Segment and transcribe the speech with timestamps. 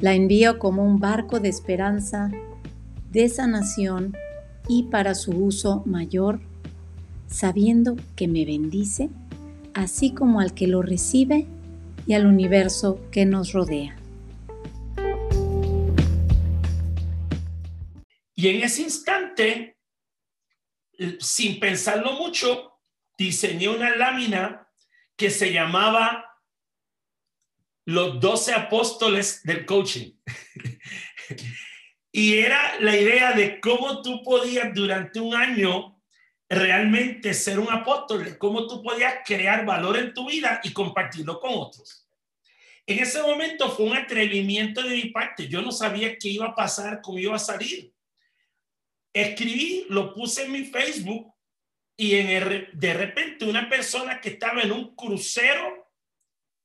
[0.00, 2.30] La envío como un barco de esperanza,
[3.10, 4.16] de sanación
[4.66, 6.40] y para su uso mayor,
[7.26, 9.10] sabiendo que me bendice,
[9.74, 11.46] así como al que lo recibe
[12.06, 13.96] y al universo que nos rodea.
[18.34, 19.76] Y en ese instante,
[21.18, 22.72] sin pensarlo mucho,
[23.18, 24.66] diseñé una lámina
[25.14, 26.29] que se llamaba
[27.86, 30.12] Los Doce Apóstoles del Coaching.
[32.12, 36.00] y era la idea de cómo tú podías durante un año
[36.48, 41.52] realmente ser un apóstol, cómo tú podías crear valor en tu vida y compartirlo con
[41.54, 42.08] otros.
[42.86, 45.46] En ese momento fue un atrevimiento de mi parte.
[45.46, 47.92] Yo no sabía qué iba a pasar, cómo iba a salir.
[49.12, 51.32] Escribí, lo puse en mi Facebook
[51.96, 55.79] y de repente una persona que estaba en un crucero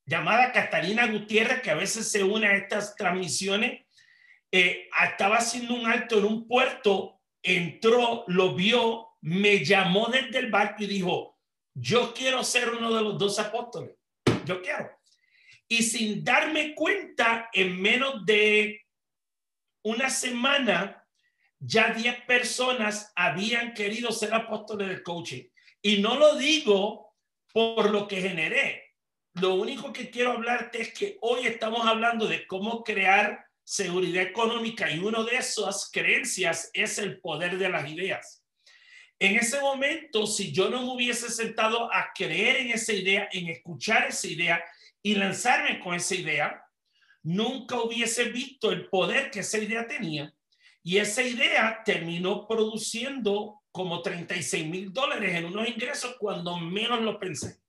[0.06, 3.84] llamada Catalina Gutiérrez, que a veces se une a estas transmisiones,
[4.52, 10.50] eh, estaba haciendo un alto en un puerto, entró, lo vio, me llamó desde el
[10.50, 11.38] barco y dijo,
[11.74, 13.96] yo quiero ser uno de los dos apóstoles,
[14.44, 14.90] yo quiero.
[15.68, 18.86] Y sin darme cuenta, en menos de
[19.82, 21.04] una semana,
[21.58, 25.44] ya 10 personas habían querido ser apóstoles del coaching.
[25.82, 27.14] Y no lo digo
[27.52, 28.85] por lo que generé.
[29.40, 34.90] Lo único que quiero hablarte es que hoy estamos hablando de cómo crear seguridad económica
[34.90, 38.42] y una de esas creencias es el poder de las ideas.
[39.18, 44.06] En ese momento, si yo no hubiese sentado a creer en esa idea, en escuchar
[44.08, 44.64] esa idea
[45.02, 46.64] y lanzarme con esa idea,
[47.22, 50.32] nunca hubiese visto el poder que esa idea tenía
[50.82, 57.18] y esa idea terminó produciendo como 36 mil dólares en unos ingresos cuando menos lo
[57.18, 57.65] pensé.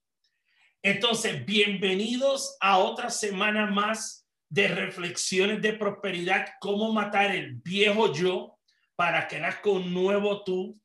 [0.83, 8.57] Entonces, bienvenidos a otra semana más de reflexiones de prosperidad, cómo matar el viejo yo
[8.95, 10.79] para que nazca un nuevo tú.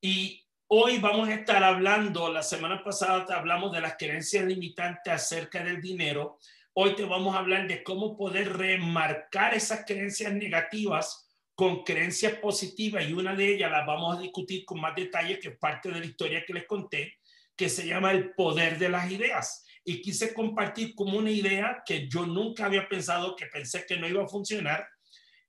[0.00, 5.12] Y hoy vamos a estar hablando, la semana pasada te hablamos de las creencias limitantes
[5.12, 6.38] acerca del dinero.
[6.74, 13.08] Hoy te vamos a hablar de cómo poder remarcar esas creencias negativas con creencias positivas
[13.08, 16.06] y una de ellas la vamos a discutir con más detalle, que parte de la
[16.06, 17.17] historia que les conté,
[17.58, 19.66] que se llama el poder de las ideas.
[19.84, 24.06] Y quise compartir como una idea que yo nunca había pensado, que pensé que no
[24.08, 24.86] iba a funcionar,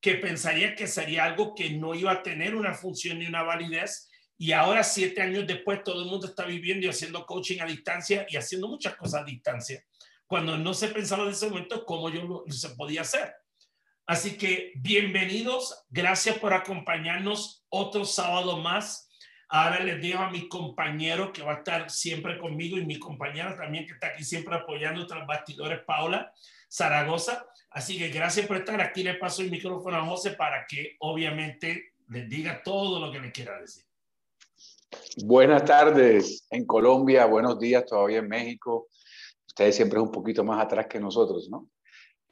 [0.01, 4.09] que pensaría que sería algo que no iba a tener una función ni una validez.
[4.37, 8.25] Y ahora, siete años después, todo el mundo está viviendo y haciendo coaching a distancia
[8.27, 9.83] y haciendo muchas cosas a distancia,
[10.25, 13.33] cuando no se pensaba en ese momento cómo yo lo, se podía hacer.
[14.07, 19.08] Así que bienvenidos, gracias por acompañarnos otro sábado más.
[19.51, 23.57] Ahora les digo a mi compañero que va a estar siempre conmigo y mi compañera
[23.57, 26.31] también que está aquí siempre apoyando tras bastidores, Paula
[26.71, 27.47] Zaragoza.
[27.71, 29.01] Así que gracias por estar aquí.
[29.01, 33.31] Le paso el micrófono a José para que obviamente les diga todo lo que le
[33.31, 33.83] quiera decir.
[35.23, 38.88] Buenas tardes en Colombia, buenos días todavía en México.
[39.47, 41.67] Ustedes siempre es un poquito más atrás que nosotros, ¿no?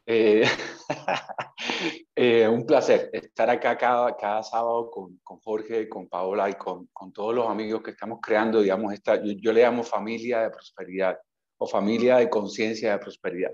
[0.10, 0.42] Eh,
[2.16, 6.88] eh, un placer estar acá cada, cada sábado con, con, Jorge, con Paola y con,
[6.94, 11.18] con, todos los amigos que estamos creando, digamos, esta, yo, le llamo familia de prosperidad
[11.58, 13.52] o familia de conciencia de prosperidad.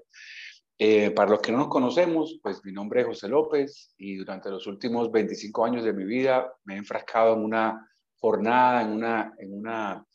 [0.78, 4.52] Eh, para los que no nos conocemos, pues mi nombre es José López y durante
[4.52, 7.90] los últimos 25 años de mi vida me he enfrascado en una
[8.20, 10.06] jornada, en una, en una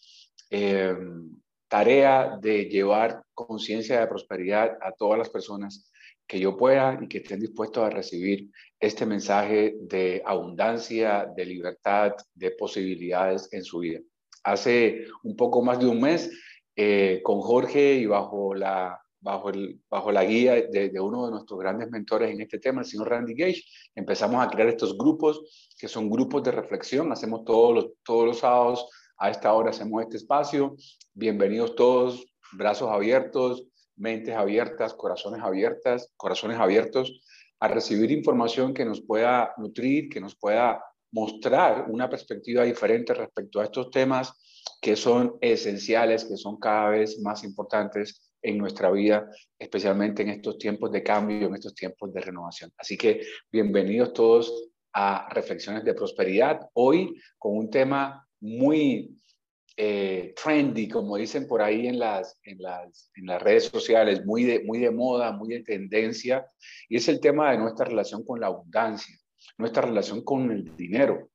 [1.67, 5.91] tarea de llevar conciencia de prosperidad a todas las personas
[6.29, 12.13] que yo pueda y que estén dispuestos a recibir este mensaje de abundancia, de libertad,
[12.35, 14.01] de posibilidades en su vida.
[14.45, 16.31] Hace un poco más de un mes,
[16.77, 21.33] eh, con Jorge y bajo la, bajo, el, bajo la guía de, de, uno de
[21.33, 23.65] nuestros grandes mentores en este tema, el señor Randy Gage,
[23.95, 27.11] empezamos a crear estos grupos que son grupos de reflexión.
[27.11, 28.87] Hacemos todos los, todos los sábados,
[29.17, 30.77] a esta hora hacemos este espacio.
[31.15, 33.67] Bienvenidos todos, brazos abiertos,
[33.99, 37.21] mentes abiertas, corazones abiertas, corazones abiertos
[37.61, 43.61] a recibir información que nos pueda nutrir, que nos pueda mostrar una perspectiva diferente respecto
[43.61, 44.33] a estos temas
[44.81, 49.29] que son esenciales, que son cada vez más importantes en nuestra vida,
[49.59, 52.71] especialmente en estos tiempos de cambio, en estos tiempos de renovación.
[52.77, 59.19] Así que bienvenidos todos a Reflexiones de Prosperidad, hoy con un tema muy
[59.81, 64.43] eh, trendy, como dicen por ahí en las, en las, en las redes sociales, muy
[64.43, 66.51] de, muy de moda, muy de tendencia,
[66.89, 69.17] y es el tema de nuestra relación con la abundancia,
[69.57, 71.31] nuestra relación con el dinero.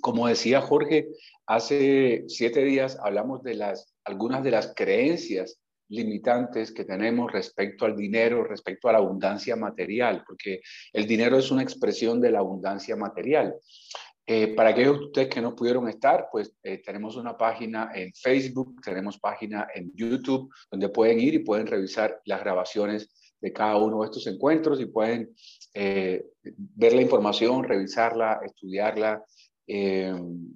[0.00, 1.08] Como decía Jorge,
[1.44, 7.96] hace siete días hablamos de las, algunas de las creencias limitantes que tenemos respecto al
[7.96, 10.62] dinero, respecto a la abundancia material, porque
[10.92, 13.56] el dinero es una expresión de la abundancia material.
[14.24, 18.12] Eh, para aquellos de ustedes que no pudieron estar, pues eh, tenemos una página en
[18.14, 23.10] Facebook, tenemos página en YouTube, donde pueden ir y pueden revisar las grabaciones
[23.40, 25.34] de cada uno de estos encuentros y pueden
[25.74, 29.24] eh, ver la información, revisarla, estudiarla.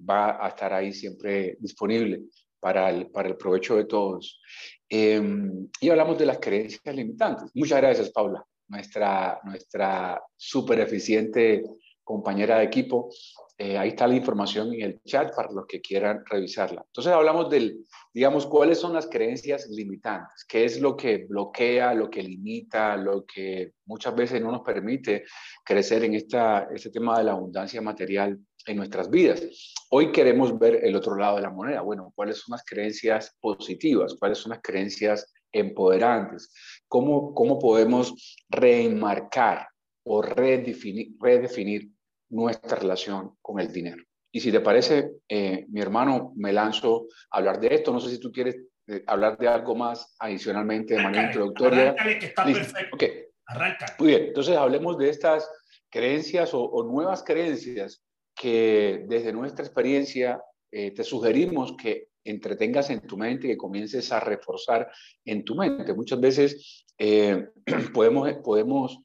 [0.09, 2.23] va a estar ahí siempre disponible
[2.61, 4.41] para el, para el provecho de todos.
[4.89, 7.51] y hablamos de las creencias limitantes.
[7.55, 11.65] Muchas gracias, Paula, nuestra, nuestra súper eficiente
[12.07, 13.11] compañera de equipo.
[13.59, 16.83] Eh, ahí está la información en el chat para los que quieran revisarla.
[16.87, 22.09] Entonces hablamos del, digamos, cuáles son las creencias limitantes, qué es lo que bloquea, lo
[22.09, 25.25] que limita, lo que muchas veces no nos permite
[25.65, 29.43] crecer en esta, este tema de la abundancia material en nuestras vidas.
[29.91, 31.81] Hoy queremos ver el otro lado de la moneda.
[31.81, 36.53] Bueno, cuáles son las creencias positivas, cuáles son las creencias empoderantes,
[36.89, 39.67] cómo, cómo podemos reenmarcar
[40.05, 41.96] o redefinir, redefinir
[42.31, 44.03] nuestra relación con el dinero.
[44.37, 47.91] Y si te parece, eh, mi hermano, me lanzo a hablar de esto.
[47.91, 48.55] No sé si tú quieres
[48.87, 51.95] eh, hablar de algo más adicionalmente de manera introductoria.
[51.95, 52.97] que está perfecto.
[52.97, 53.25] Okay.
[53.47, 53.87] Arranca.
[53.99, 55.49] Muy bien, entonces hablemos de estas
[55.89, 58.03] creencias o, nuevas creencias
[58.35, 64.13] que desde nuestra experiencia eh, te sugerimos que entretengas en tu mente y que comiences
[64.13, 64.91] a reforzar
[65.25, 65.95] en tu mente.
[65.95, 66.85] Muchas veces
[67.95, 68.99] podemos, podemos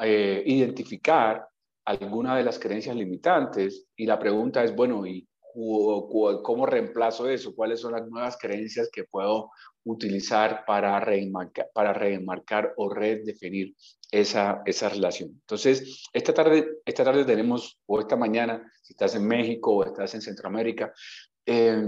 [0.00, 1.46] identificar
[1.84, 5.28] alguna de las creencias limitantes y la pregunta es, bueno, ¿y
[6.42, 7.54] cómo reemplazo eso?
[7.54, 9.50] ¿Cuáles son las nuevas creencias que puedo
[9.84, 13.74] utilizar para reenmarcar, para reenmarcar o redefinir
[14.10, 15.30] esa, esa relación?
[15.30, 20.14] Entonces, esta tarde, esta tarde tenemos, o esta mañana, si estás en México o estás
[20.14, 20.92] en Centroamérica,
[21.46, 21.84] eh,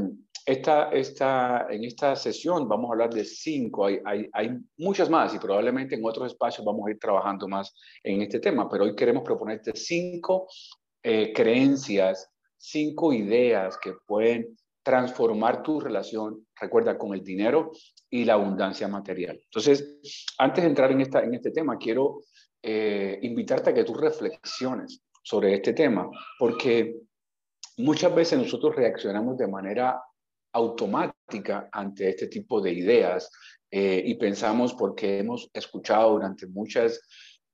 [0.47, 5.35] esta, esta, en esta sesión vamos a hablar de cinco, hay, hay, hay, muchas más
[5.35, 8.95] y probablemente en otros espacios vamos a ir trabajando más en este tema, pero hoy
[8.95, 10.47] queremos proponerte cinco
[11.03, 17.73] eh, creencias, cinco ideas que pueden transformar tu relación, recuerda, con el dinero
[18.09, 19.41] y la abundancia material.
[19.43, 19.99] Entonces,
[20.39, 22.23] antes de entrar en, esta, en este tema, quiero
[22.63, 26.09] eh, invitarte a que tú reflexiones sobre este tema,
[26.39, 27.01] porque
[27.79, 30.01] muchas veces nosotros reaccionamos de manera
[30.57, 33.31] automática ante este tipo de ideas
[33.71, 36.99] eh, y pensamos porque hemos escuchado durante muchos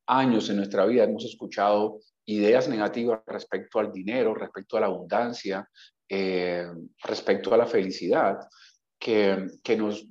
[0.06, 5.68] años en nuestra vida, hemos escuchado ideas negativas respecto al dinero, respecto a la abundancia,
[6.08, 6.64] eh,
[7.02, 8.38] respecto a la felicidad,
[9.00, 10.06] que, que nos,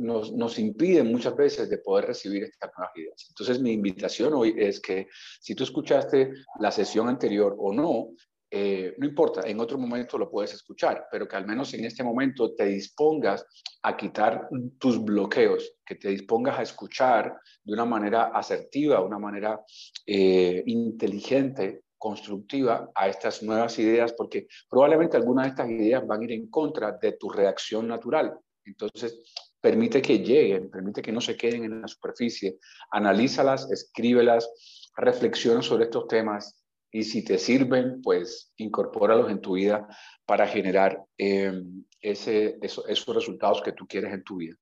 [0.00, 3.26] nos, nos, impiden muchas veces de poder recibir estas nuevas ideas.
[3.28, 5.06] Entonces mi invitación hoy es que
[5.40, 8.08] si tú escuchaste la sesión anterior o no,
[8.56, 12.04] eh, no importa, en otro momento lo puedes escuchar, pero que al menos en este
[12.04, 13.44] momento te dispongas
[13.82, 14.48] a quitar
[14.78, 19.60] tus bloqueos, que te dispongas a escuchar de una manera asertiva, una manera
[20.06, 26.24] eh, inteligente, constructiva a estas nuevas ideas, porque probablemente algunas de estas ideas van a
[26.24, 28.38] ir en contra de tu reacción natural.
[28.64, 29.20] Entonces,
[29.60, 32.58] permite que lleguen, permite que no se queden en la superficie,
[32.92, 34.48] analízalas, escríbelas,
[34.96, 36.63] reflexiona sobre estos temas
[36.94, 39.88] y si te sirven, pues incorpóralos en tu vida
[40.24, 44.54] para generar em, ese, esos resultados que tú quieres en tu vida.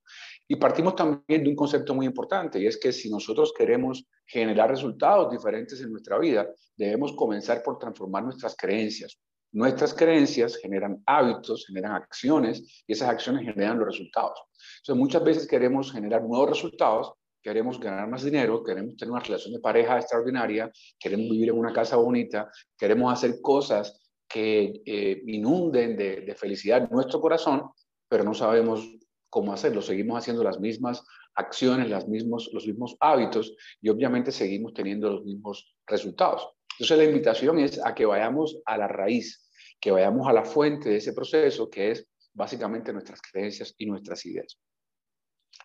[0.48, 4.70] Y partimos también de un concepto muy importante y es que si nosotros queremos generar
[4.70, 9.18] resultados diferentes en nuestra vida, debemos comenzar por transformar nuestras creencias.
[9.52, 14.40] Nuestras creencias generan hábitos, generan acciones y esas acciones generan los resultados.
[14.78, 17.12] Entonces muchas veces queremos generar nuevos resultados,
[17.42, 21.72] queremos ganar más dinero, queremos tener una relación de pareja extraordinaria, queremos vivir en una
[21.72, 27.70] casa bonita, queremos hacer cosas que eh, inunden de, felicidad nuestro corazón,
[28.08, 28.88] pero no sabemos
[29.28, 29.82] cómo hacerlo.
[29.82, 35.24] Seguimos haciendo las mismas acciones, las mismos, los mismos hábitos y obviamente seguimos teniendo los
[35.24, 36.48] mismos resultados.
[36.74, 40.88] Entonces la invitación es a que vayamos a la raíz, que vayamos a la fuente
[40.88, 44.58] de ese proceso que es básicamente nuestras creencias y nuestras ideas.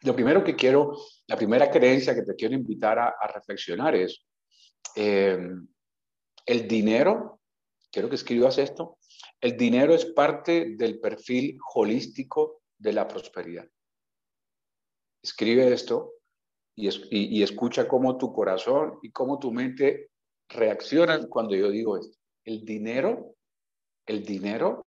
[0.01, 0.95] Lo primero que quiero,
[1.27, 4.25] la primera creencia que te quiero invitar a, reflexionar es,
[4.95, 5.37] eh,
[6.45, 7.41] el dinero,
[7.91, 8.97] quiero que escribas esto,
[9.41, 13.67] el dinero es parte del perfil holístico de la prosperidad.
[15.21, 16.13] escribe esto
[16.75, 20.11] y, y, escucha cómo tu corazón y cómo tu mente
[20.47, 22.17] reaccionan cuando yo digo esto.
[22.45, 23.35] El dinero,
[24.05, 24.85] el dinero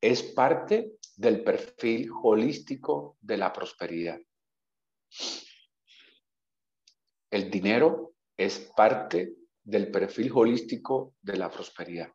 [0.00, 4.18] es parte del perfil holístico de la prosperidad.
[7.30, 12.12] El dinero es parte del perfil holístico de la prosperidad.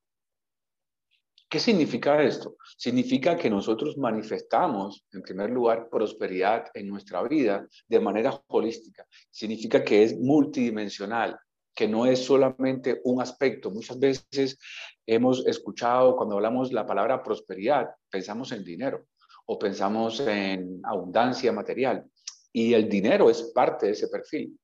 [1.47, 2.57] ¿Qué significa esto?
[2.75, 9.05] Significa que nosotros manifestamos, en primer lugar, prosperidad en nuestra vida de manera holística.
[9.29, 11.39] Significa que es multidimensional,
[11.73, 13.69] que no es solamente un aspecto.
[13.69, 14.57] Muchas veces
[15.05, 19.05] hemos escuchado cuando hablamos la palabra prosperidad, pensamos en dinero
[19.45, 22.05] o pensamos en abundancia material.
[22.51, 24.57] Y el dinero es parte de ese perfil.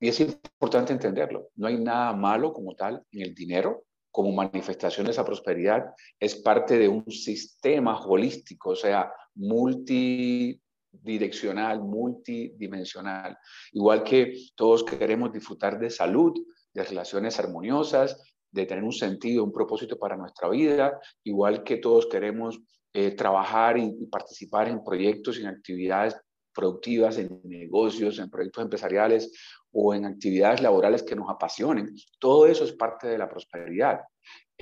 [0.00, 1.48] Y es importante entenderlo.
[1.54, 5.94] No hay nada malo como tal en el dinero como manifestación de esa prosperidad.
[6.20, 13.36] Es parte de un sistema holístico, o sea, multidireccional, multidimensional.
[13.72, 16.32] Igual que todos queremos disfrutar de salud,
[16.72, 22.06] de relaciones armoniosas, de tener un sentido, un propósito para nuestra vida, igual que todos
[22.06, 22.60] queremos
[22.92, 26.16] eh, trabajar y, participar en proyectos y en actividades
[26.54, 29.32] productivas, en negocios, en proyectos empresariales
[29.72, 31.96] o en actividades laborales que nos apasionen.
[32.20, 34.02] Todo eso es parte de la prosperidad.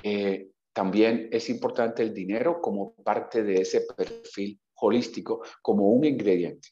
[0.01, 6.69] Eh, también es importante el dinero como parte de ese perfil holístico, como un ingrediente.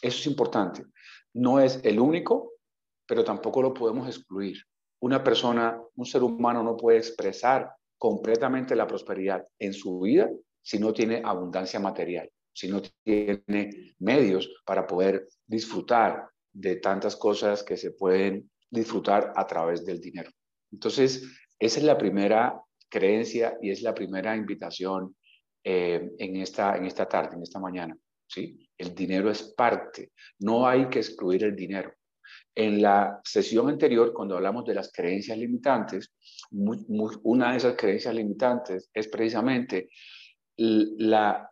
[0.00, 0.86] Eso es importante.
[1.34, 2.54] No es el único,
[3.06, 4.56] pero tampoco lo podemos excluir.
[5.04, 10.30] Una persona, un ser humano no puede expresar completamente la prosperidad en su vida
[10.62, 17.62] si no tiene abundancia material si no tiene medios para poder disfrutar de tantas cosas
[17.64, 20.30] que se pueden disfrutar a través del dinero.
[20.72, 21.24] Entonces,
[21.58, 25.16] esa es la primera creencia y es la primera invitación
[25.64, 27.96] eh, en, esta, en esta tarde, en esta mañana.
[28.28, 28.68] ¿sí?
[28.78, 31.92] El dinero es parte, no hay que excluir el dinero.
[32.56, 36.12] En la sesión anterior, cuando hablamos de las creencias limitantes,
[36.52, 39.88] una de esas creencias limitantes es precisamente
[40.56, 41.50] la,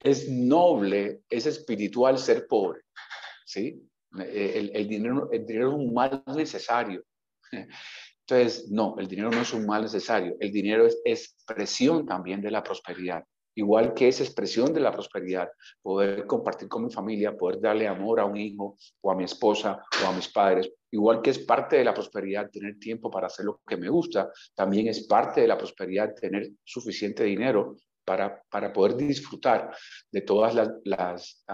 [0.00, 2.82] es noble, es espiritual ser pobre,
[3.44, 3.82] ¿sí?
[4.18, 7.04] Eh, el, dinero, el dinero es un mal necesario.
[8.20, 12.50] Entonces, no, el dinero no es un mal necesario, el dinero es expresión también de
[12.50, 13.24] la prosperidad.
[13.54, 15.50] Igual que es expresión de la prosperidad,
[15.82, 19.82] poder compartir con mi familia, poder darle amor a un hijo o a mi esposa
[20.02, 23.44] o a mis padres, igual que es parte de la prosperidad tener tiempo para hacer
[23.44, 28.72] lo que me gusta, también es parte de la prosperidad tener suficiente dinero para, para
[28.72, 29.74] poder disfrutar
[30.10, 31.44] de todas las, las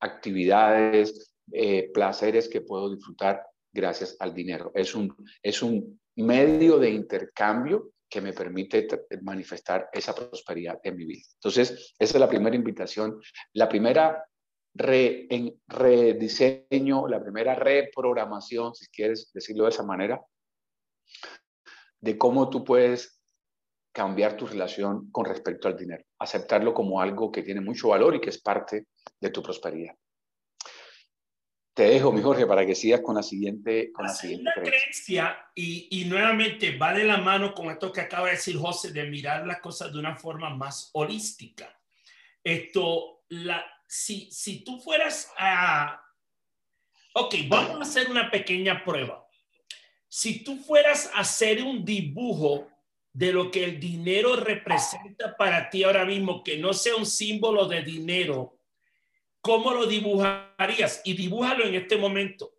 [0.00, 4.70] actividades, eh, placeres que puedo disfrutar gracias al dinero.
[4.74, 8.88] Es un, es un medio de intercambio que me permite
[9.22, 11.24] manifestar esa prosperidad en mi vida.
[11.34, 13.20] Entonces, esa es la primera invitación.
[13.52, 14.24] La primera
[15.66, 20.20] rediseño, la primera reprogramación, si quieres decirlo de esa manera,
[22.00, 23.20] de cómo tú puedes
[23.92, 28.20] cambiar tu relación con respecto al dinero, aceptarlo como algo que tiene mucho valor y
[28.20, 28.86] que es parte
[29.20, 29.96] de tu prosperidad.
[31.78, 35.38] Te dejo, mi Jorge, para que sigas con la siguiente, con la, siguiente creencia.
[35.54, 39.04] y, y, nuevamente va de la mano con esto que acaba de decir José, de
[39.04, 41.72] mirar las cosas de una forma más holística.
[42.42, 46.02] Esto, la, si, si tú fueras a...
[47.14, 49.24] Ok, vamos a hacer una pequeña prueba.
[50.08, 52.66] Si tú fueras a hacer un dibujo
[53.12, 57.68] de lo que el dinero representa para ti ahora mismo, que no sea un símbolo
[57.68, 58.57] de dinero,
[59.48, 61.00] ¿cómo lo dibujarías?
[61.04, 62.54] Y dibújalo en este momento.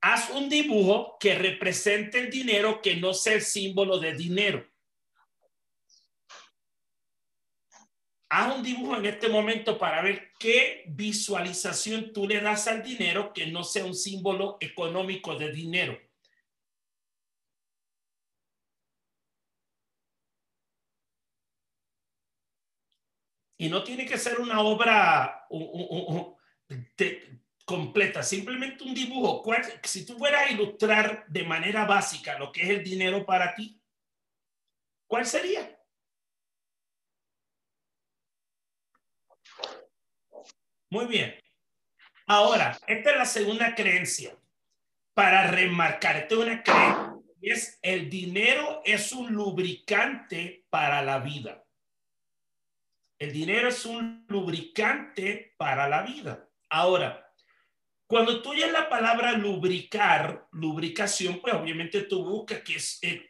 [0.00, 4.68] Haz un dibujo que represente el dinero, que no sea el símbolo de dinero.
[8.28, 13.32] Haz un dibujo en este momento para ver qué visualización tú le das al dinero
[13.32, 15.96] que no sea un símbolo económico de dinero.
[23.58, 25.46] Y no tiene que ser una obra
[27.64, 29.44] completa, simplemente un dibujo.
[29.82, 33.78] Si tú fueras a ilustrar de manera básica lo que es el dinero para ti,
[35.06, 35.76] ¿cuál sería?
[40.90, 41.34] Muy bien.
[42.26, 44.38] Ahora, esta es la segunda creencia.
[45.14, 47.14] Para remarcar, esta es una creencia.
[47.40, 51.64] Es el dinero es un lubricante para la vida.
[53.18, 56.48] El dinero es un lubricante para la vida.
[56.68, 57.28] Ahora,
[58.06, 63.26] cuando tú oyes la palabra lubricar, lubricación, pues obviamente tú buscas que es, eh,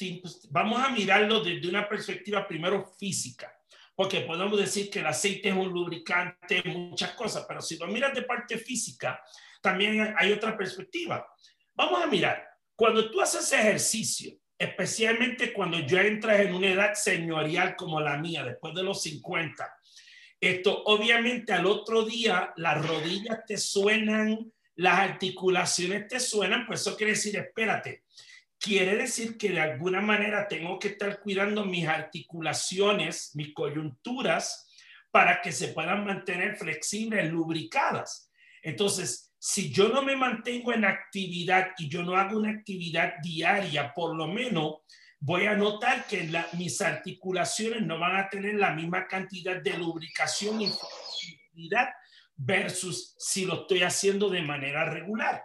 [0.50, 3.54] vamos a mirarlo desde una perspectiva primero física.
[3.96, 8.14] porque podemos decir que el aceite es un lubricante, muchas cosas, pero si lo miras
[8.14, 9.20] de parte física,
[9.60, 11.26] también hay otra perspectiva.
[11.74, 17.74] Vamos a mirar, cuando tú haces ejercicio, especialmente cuando ya entras en una edad señorial
[17.74, 19.77] como la mía, después de los 50,
[20.40, 26.96] esto obviamente al otro día las rodillas te suenan, las articulaciones te suenan, pues eso
[26.96, 28.04] quiere decir, espérate,
[28.58, 34.66] quiere decir que de alguna manera tengo que estar cuidando mis articulaciones, mis coyunturas,
[35.10, 38.30] para que se puedan mantener flexibles, lubricadas.
[38.62, 43.94] Entonces, si yo no me mantengo en actividad y yo no hago una actividad diaria,
[43.94, 44.78] por lo menos
[45.20, 50.60] voy a notar que mis articulaciones no van a tener la misma cantidad de lubricación
[50.60, 51.88] y flexibilidad
[52.36, 55.42] versus si lo estoy haciendo de manera regular.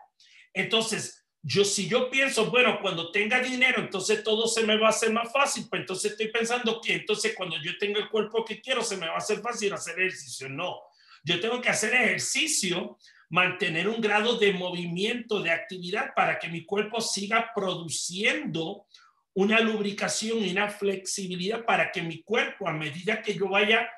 [0.53, 4.91] Entonces, yo si yo pienso, bueno, cuando tenga dinero, entonces todo se me va a
[4.91, 8.61] hacer más fácil, pues entonces estoy pensando que entonces cuando yo tenga el cuerpo que
[8.61, 10.47] quiero, se me va a hacer fácil hacer ejercicio.
[10.47, 10.79] No,
[11.23, 12.97] yo tengo que hacer ejercicio,
[13.29, 18.85] mantener un grado de movimiento, de actividad para que mi cuerpo siga produciendo
[19.35, 23.89] una lubricación y una flexibilidad para que mi cuerpo, a medida que yo vaya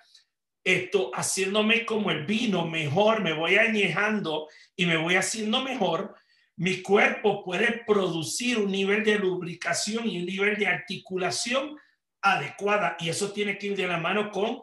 [0.63, 6.15] esto haciéndome como el vino mejor, me voy añejando y me voy haciendo mejor,
[6.58, 11.77] mi cuerpo puede producir un nivel de lubricación y un nivel de articulación
[12.22, 12.96] adecuada.
[13.00, 14.62] Y eso tiene que ir de la mano con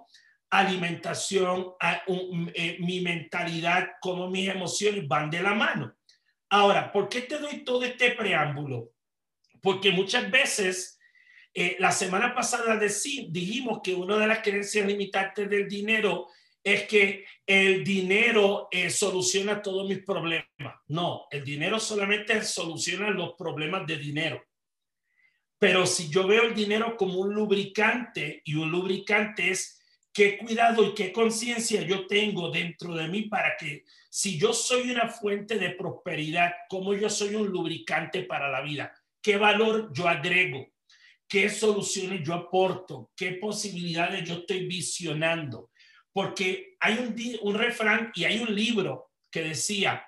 [0.50, 1.72] alimentación,
[2.54, 5.94] eh, mi mentalidad, como mis emociones van de la mano.
[6.50, 8.90] Ahora, ¿por qué te doy todo este preámbulo?
[9.62, 10.98] Porque muchas veces,
[11.54, 16.28] eh, la semana pasada dijimos que una de las creencias limitantes del dinero
[16.64, 20.46] es que el dinero eh, soluciona todos mis problemas.
[20.88, 24.42] No, el dinero solamente soluciona los problemas de dinero.
[25.58, 29.80] Pero si yo veo el dinero como un lubricante y un lubricante es
[30.12, 34.90] qué cuidado y qué conciencia yo tengo dentro de mí para que si yo soy
[34.90, 38.92] una fuente de prosperidad, como yo soy un lubricante para la vida
[39.22, 40.66] qué valor yo agrego,
[41.28, 45.70] qué soluciones yo aporto, qué posibilidades yo estoy visionando.
[46.12, 47.16] Porque hay un,
[47.48, 50.04] un refrán y hay un libro que decía,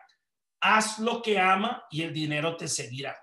[0.61, 3.17] haz lo que ama y el dinero te seguirá.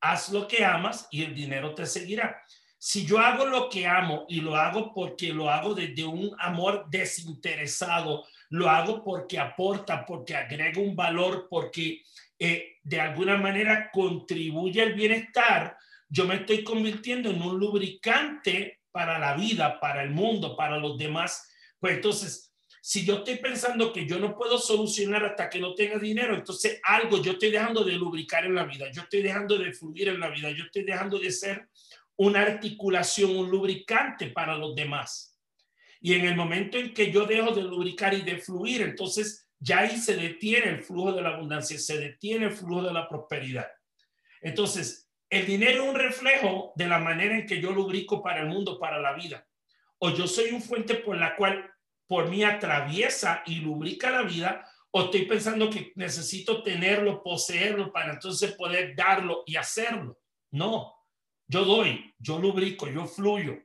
[0.00, 2.42] Haz lo que amas y el dinero te seguirá.
[2.80, 6.86] Si yo hago lo que amo y lo hago porque lo hago desde un amor
[6.88, 12.02] desinteresado, lo hago porque aporta, porque agrega un valor, porque
[12.38, 15.76] eh, de alguna manera contribuye al bienestar,
[16.08, 20.96] yo me estoy convirtiendo en un lubricante para la vida, para el mundo, para los
[20.96, 21.50] demás.
[21.78, 22.48] Pues entonces,
[22.80, 26.80] si yo estoy pensando que yo no puedo solucionar hasta que no tenga dinero, entonces
[26.82, 30.20] algo yo estoy dejando de lubricar en la vida, yo estoy dejando de fluir en
[30.20, 31.68] la vida, yo estoy dejando de ser
[32.16, 35.38] una articulación, un lubricante para los demás.
[36.00, 39.80] Y en el momento en que yo dejo de lubricar y de fluir, entonces ya
[39.80, 43.68] ahí se detiene el flujo de la abundancia, se detiene el flujo de la prosperidad.
[44.40, 48.46] Entonces, el dinero es un reflejo de la manera en que yo lubrico para el
[48.46, 49.46] mundo, para la vida.
[49.98, 51.70] O yo soy un fuente por la cual
[52.06, 58.12] por mí atraviesa y lubrica la vida, o estoy pensando que necesito tenerlo, poseerlo para
[58.12, 60.18] entonces poder darlo y hacerlo.
[60.50, 60.94] No,
[61.46, 63.58] yo doy, yo lubrico, yo fluyo.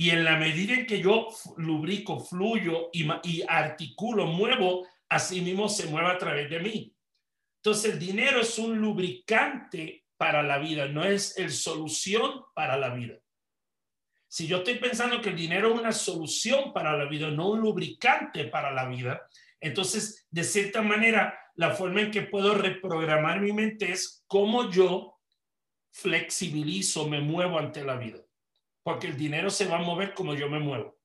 [0.00, 5.88] Y en la medida en que yo lubrico, fluyo y, articulo, muevo, así mismo se
[5.88, 6.94] mueve a través de mí.
[7.56, 12.90] Entonces el dinero es un lubricante para la vida, no es el solución para la
[12.90, 13.16] vida.
[14.28, 17.60] Si yo estoy pensando que el dinero es una solución para la vida, no un
[17.60, 23.52] lubricante para la vida, entonces, de cierta manera, la forma en que puedo reprogramar mi
[23.52, 25.18] mente es cómo yo
[25.90, 28.27] flexibilizo, me muevo ante la vida
[28.88, 30.96] porque el dinero se va a mover como yo me muevo.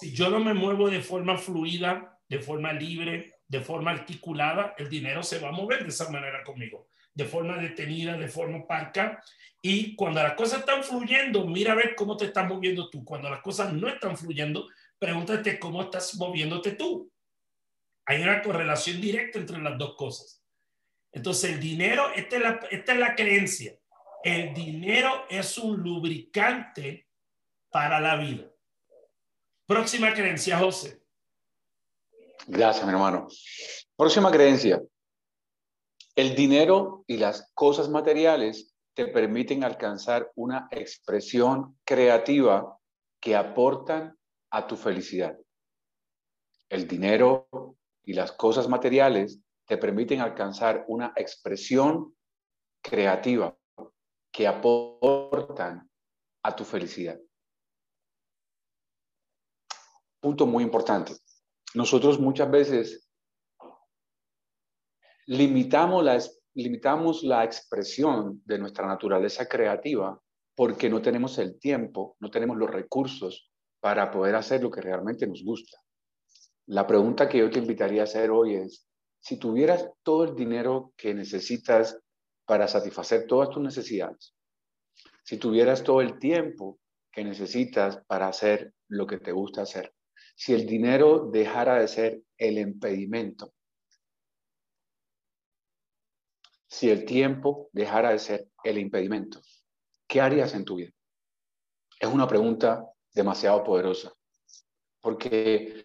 [0.00, 4.88] Si yo no me muevo de forma fluida, de forma libre, de forma articulada, el
[4.88, 9.22] dinero se va a mover de esa manera conmigo, de forma detenida, de forma parca.
[9.62, 13.04] Y cuando las cosas están fluyendo, mira a ver cómo te estás moviendo tú.
[13.04, 14.66] Cuando las cosas no están fluyendo,
[14.98, 17.08] pregúntate cómo estás moviéndote tú.
[18.04, 20.42] Hay una correlación directa entre las dos cosas.
[21.12, 23.78] Entonces, el dinero, esta esta es la creencia
[24.28, 27.08] el dinero es un lubricante
[27.70, 28.44] para la vida.
[29.66, 31.02] Próxima creencia, José.
[32.46, 33.28] Gracias, mi hermano.
[33.96, 34.82] Próxima creencia.
[36.14, 42.78] El dinero y las cosas materiales te permiten alcanzar una expresión creativa
[43.20, 44.18] que aportan
[44.50, 45.38] a tu felicidad.
[46.68, 47.48] El dinero
[48.04, 52.14] y las cosas materiales te permiten alcanzar una expresión
[52.82, 53.58] creativa
[54.38, 55.90] que aportan
[56.44, 57.18] a tu felicidad.
[60.20, 61.12] punto muy importante.
[61.74, 63.10] Nosotros muchas veces
[65.26, 66.22] limitamos la,
[66.54, 70.20] limitamos la expresión de nuestra naturaleza creativa
[70.54, 75.26] porque no tenemos el tiempo, no tenemos los recursos para poder hacer lo que realmente
[75.26, 75.78] nos gusta.
[76.66, 78.86] La pregunta que yo te invitaría a hacer hoy es,
[79.18, 81.98] si tuvieras todo el dinero que necesitas
[82.48, 84.34] para satisfacer todas tus necesidades,
[85.22, 86.80] si tuvieras todo el tiempo
[87.12, 89.94] que necesitas para hacer lo que te gusta hacer,
[90.34, 93.52] si el dinero dejara de ser el impedimento,
[96.66, 99.42] si el tiempo dejara de ser el impedimento,
[100.06, 100.92] ¿qué harías en tu vida?
[102.00, 102.82] Es una pregunta
[103.12, 104.10] demasiado poderosa,
[105.02, 105.84] porque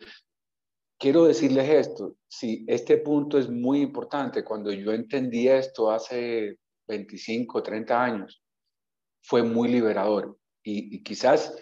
[1.04, 7.62] quiero decirles esto, si este punto es muy importante, cuando yo entendí esto hace 25,
[7.62, 8.42] 30 años,
[9.22, 11.54] fue muy liberador y, y quizás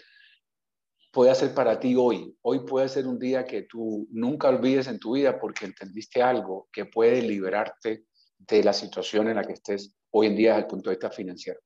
[1.11, 2.37] puede ser para ti hoy.
[2.43, 6.69] Hoy puede ser un día que tú nunca olvides en tu vida porque entendiste algo
[6.71, 8.05] que puede liberarte
[8.37, 11.09] de la situación en la que estés hoy en día desde el punto de vista
[11.09, 11.59] financiero.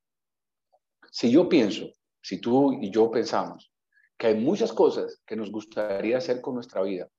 [1.10, 3.70] Si yo pienso, si tú y yo pensamos
[4.16, 7.10] que hay muchas cosas que nos gustaría hacer con nuestra vida,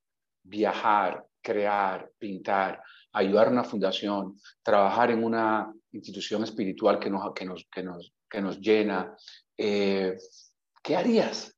[0.48, 2.82] viajar, crear, pintar,
[3.14, 8.14] ayudar a una fundación, trabajar en una institución espiritual que nos, que nos, que nos,
[8.30, 9.16] que nos llena,
[9.58, 10.18] eh,
[10.84, 11.56] ¿qué harías?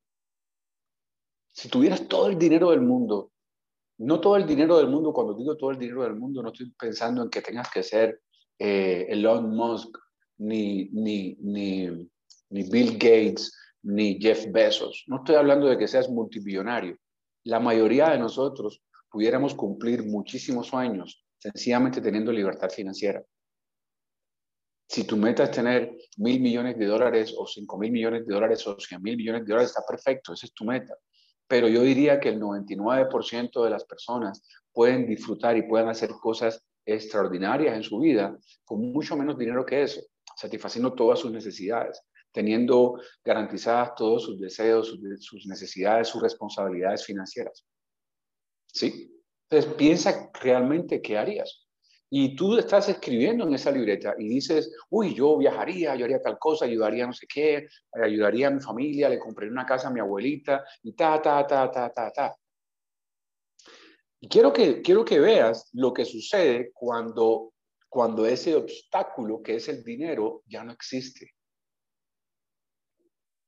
[1.52, 3.32] Si tuvieras todo el dinero del mundo,
[4.00, 6.72] no todo el dinero del mundo, cuando digo todo el dinero del mundo, no estoy
[6.72, 8.22] pensando en que tengas que ser
[8.58, 9.98] eh, Elon Musk,
[10.38, 12.10] ni, ni, ni,
[12.50, 15.04] ni Bill Gates, ni Jeff Bezos.
[15.08, 16.98] No estoy hablando de que seas multimillonario.
[17.44, 23.24] La mayoría de nosotros pudiéramos cumplir muchísimos sueños sencillamente teniendo libertad financiera.
[24.88, 28.66] Si tu meta es tener mil millones de dólares o cinco mil millones de dólares
[28.68, 30.96] o cien mil millones de dólares, está perfecto, esa es tu meta
[31.50, 36.64] pero yo diría que el 99% de las personas pueden disfrutar y pueden hacer cosas
[36.86, 40.00] extraordinarias en su vida con mucho menos dinero que eso,
[40.38, 47.66] satisfaciendo todas sus necesidades, teniendo garantizadas todos sus deseos, sus, necesidades, sus responsabilidades financieras.
[48.68, 49.12] ¿Sí?
[49.50, 51.70] Entonces, piensa realmente qué harías
[52.12, 56.40] y tú estás escribiendo en esa libreta y dices, uy, yo viajaría, yo haría tal
[56.40, 60.00] cosa, ayudaría no sé qué, ayudaría a mi familia, le compré una casa a mi
[60.00, 62.36] abuelita y ta, ta, ta, ta, ta, ta.
[64.22, 67.54] Y quiero que, quiero que veas lo que sucede cuando,
[67.88, 71.34] cuando ese obstáculo que es el dinero ya no existe.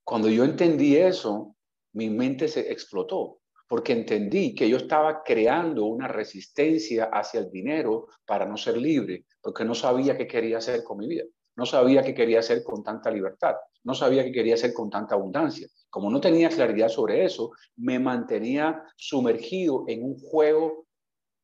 [0.04, 1.56] Cuando yo entendí eso,
[1.94, 8.08] mi mente se explotó porque entendí que yo estaba creando una resistencia hacia el dinero
[8.26, 11.24] para no ser libre, porque no sabía qué quería hacer con mi vida,
[11.56, 15.16] no sabía qué quería hacer con tanta libertad, no sabía qué quería hacer con tanta
[15.16, 15.70] abundancia.
[15.90, 20.86] Como no tenía claridad sobre eso, me mantenía sumergido en un juego,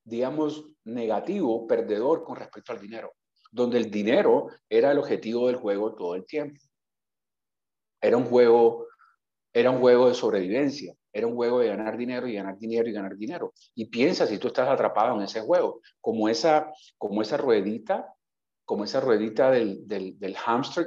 [0.03, 3.13] digamos, negativo, perdedor con respecto al dinero,
[3.53, 6.59] donde el dinero era el objetivo del juego todo el tiempo.
[8.01, 8.87] Era un juego,
[9.53, 12.93] era un juego de sobrevivencia, era un juego de ganar dinero y ganar dinero y
[12.93, 13.53] ganar dinero.
[13.75, 18.13] Y piensa si tú estás atrapado en ese juego, como esa, como esa ruedita,
[18.67, 20.35] como esa ruedita del, del, del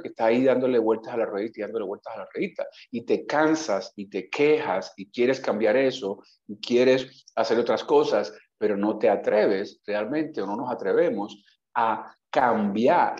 [0.03, 2.67] que está ahí dándole vueltas a la ruedita y dándole vueltas a la ruedita.
[2.91, 8.33] Y te cansas y te quejas y quieres cambiar eso y quieres hacer otras cosas,
[8.55, 11.43] pero no te atreves realmente o no nos atrevemos
[11.73, 13.15] a cambiar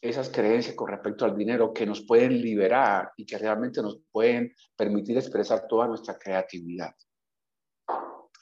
[0.00, 4.54] esas creencias con respecto al dinero que nos pueden liberar y que realmente nos pueden
[4.76, 6.94] permitir expresar toda nuestra creatividad.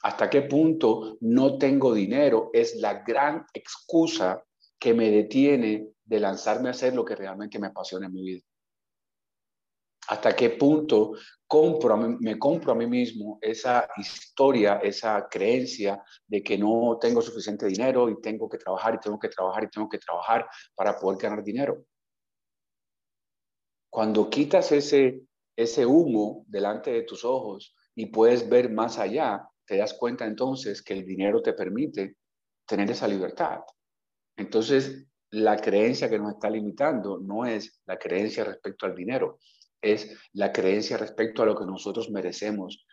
[0.03, 2.49] ¿Hasta qué punto no tengo dinero?
[2.53, 4.43] Es la gran excusa
[4.79, 8.43] que me detiene de lanzarme a hacer lo que realmente me apasiona en mi vida
[10.07, 11.13] hasta qué punto
[12.19, 18.09] me compro a mí mismo esa historia, esa creencia de que no tengo suficiente dinero
[18.09, 21.43] y tengo que trabajar y tengo que trabajar y tengo que trabajar para poder ganar
[21.43, 21.85] dinero.
[23.89, 25.21] Cuando quitas ese,
[25.55, 30.81] ese humo delante de tus ojos y puedes ver más allá, te das cuenta entonces
[30.81, 32.17] que el dinero te permite
[32.65, 33.61] tener esa libertad.
[34.37, 39.39] Entonces, la creencia que nos está limitando no es la creencia respecto al dinero,
[39.81, 42.85] es la creencia respecto a lo que nosotros merecemos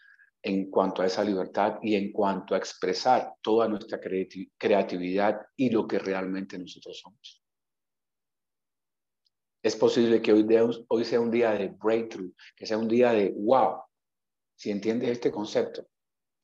[0.42, 5.86] en cuanto a esa libertad y en cuanto a expresar toda nuestra creatividad y lo
[5.88, 7.42] que realmente nosotros somos.
[9.62, 10.46] Es posible que hoy,
[10.88, 13.80] hoy sea un día de breakthrough, que sea un día de wow,
[14.54, 15.86] si entiendes este concepto.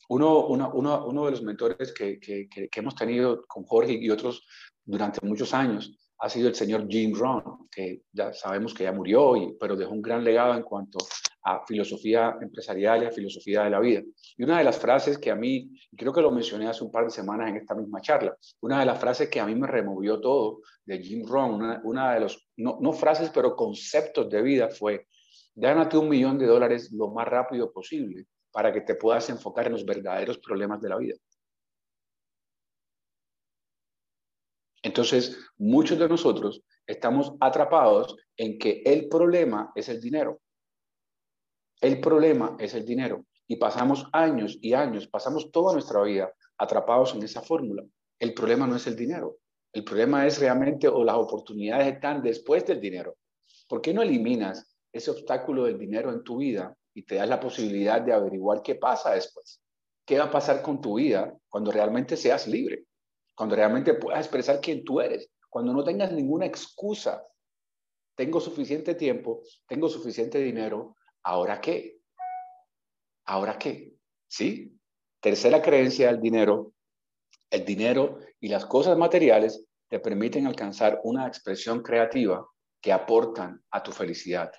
[0.08, 4.46] Uno, uno, uno, de los mentores que, que, que hemos tenido con Jorge y otros
[4.84, 9.36] durante muchos años ha sido el señor Jim Rohn, que ya sabemos que ya murió,
[9.36, 10.98] y, pero dejó un gran legado en cuanto
[11.42, 14.02] a filosofía empresarial y a filosofía de la vida.
[14.36, 17.04] Y una de las frases que a mí, creo que lo mencioné hace un par
[17.04, 20.20] de semanas en esta misma charla, una de las frases que a mí me removió
[20.20, 25.06] todo de Jim Rohn, una, de los, no, no, frases, pero conceptos de vida fue,
[25.54, 29.72] gánate un millón de dólares lo más rápido posible para que te puedas enfocar en
[29.72, 31.14] los verdaderos problemas de la vida.
[34.82, 40.40] Entonces, muchos de nosotros estamos atrapados en que el problema es el dinero.
[41.80, 43.24] El problema es el dinero.
[43.46, 47.84] Y pasamos años y años, pasamos toda nuestra vida atrapados en esa fórmula.
[48.18, 49.38] El problema no es el dinero.
[49.72, 53.16] El problema es realmente o las oportunidades están después del dinero.
[53.68, 57.38] ¿Por qué no eliminas ese obstáculo del dinero en tu vida y te das la
[57.38, 59.62] posibilidad de averiguar qué pasa después?
[60.04, 62.84] ¿Qué va a pasar con tu vida cuando realmente seas libre?
[63.40, 67.26] Cuando realmente puedas expresar quién tú eres, cuando no tengas ninguna excusa.
[68.14, 72.02] Tengo suficiente tiempo, tengo suficiente dinero, ¿ahora qué?
[73.24, 73.94] ¿Ahora qué?
[74.28, 74.78] ¿Sí?
[75.22, 76.74] Tercera creencia del dinero,
[77.48, 82.46] el dinero y las cosas materiales te permiten alcanzar una expresión creativa
[82.78, 84.52] que aportan a tu felicidad.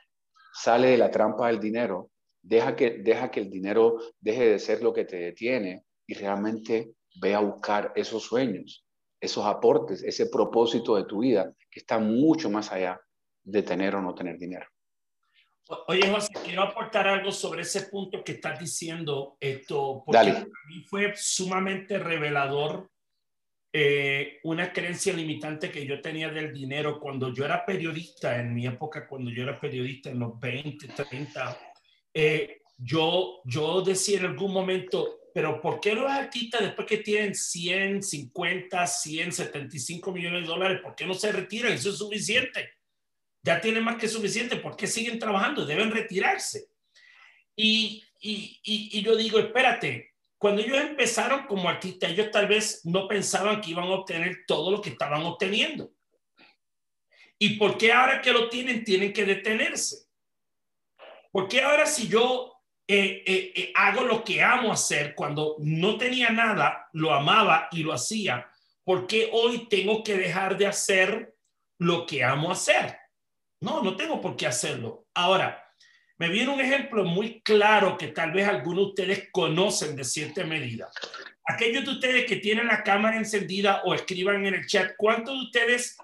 [0.55, 2.09] Sale de la trampa del dinero,
[2.41, 6.95] deja que, deja que el dinero deje de ser lo que te detiene y realmente
[7.15, 8.85] ve a buscar esos sueños,
[9.19, 12.99] esos aportes, ese propósito de tu vida que está mucho más allá
[13.43, 14.67] de tener o no tener dinero.
[15.87, 20.83] Oye, José, quiero aportar algo sobre ese punto que estás diciendo, esto, porque para mí
[20.89, 22.89] fue sumamente revelador
[23.73, 28.67] eh, una creencia limitante que yo tenía del dinero cuando yo era periodista, en mi
[28.67, 31.57] época, cuando yo era periodista en los 20, 30,
[32.13, 37.33] eh, yo, yo decía en algún momento, pero ¿por qué los artistas después que tienen
[37.33, 41.73] 100, 50, 100, 75 millones de dólares, ¿por qué no se retiran?
[41.73, 42.73] Eso es suficiente.
[43.43, 44.57] Ya tienen más que suficiente.
[44.57, 45.65] ¿Por qué siguen trabajando?
[45.65, 46.67] Deben retirarse.
[47.55, 53.07] Y, y, y, yo digo, espérate, cuando ellos empezaron como artistas, ellos tal vez no
[53.07, 55.91] pensaban que iban a obtener todo lo que estaban obteniendo.
[57.39, 60.07] ¿Y por qué ahora que lo tienen tienen que detenerse?
[61.31, 62.50] ¿Por qué ahora si yo
[62.93, 65.15] eh, eh, eh, hago lo que amo hacer.
[65.15, 68.49] Cuando no tenía nada, lo amaba y lo hacía.
[68.83, 71.33] ¿Por qué hoy tengo que dejar de hacer
[71.77, 72.97] lo que amo hacer?
[73.61, 75.05] No, no tengo por qué hacerlo.
[75.13, 75.63] Ahora,
[76.17, 80.43] me viene un ejemplo muy claro que tal vez algunos de ustedes conocen de cierta
[80.43, 80.89] medida.
[81.45, 85.45] Aquellos de ustedes que tienen la cámara encendida o escriban en el chat, ¿cuántos de
[85.45, 85.95] ustedes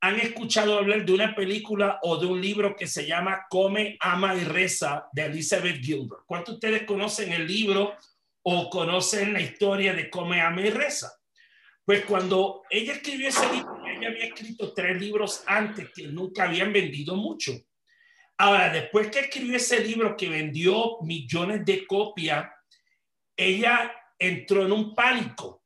[0.00, 4.34] han escuchado hablar de una película o de un libro que se llama Come, Ama
[4.36, 6.22] y Reza de Elizabeth Gilbert.
[6.24, 7.96] ¿Cuántos de ustedes conocen el libro
[8.42, 11.12] o conocen la historia de Come, Ama y Reza?
[11.84, 16.72] Pues cuando ella escribió ese libro, ella había escrito tres libros antes que nunca habían
[16.72, 17.52] vendido mucho.
[18.36, 22.48] Ahora, después que escribió ese libro que vendió millones de copias,
[23.36, 25.64] ella entró en un pánico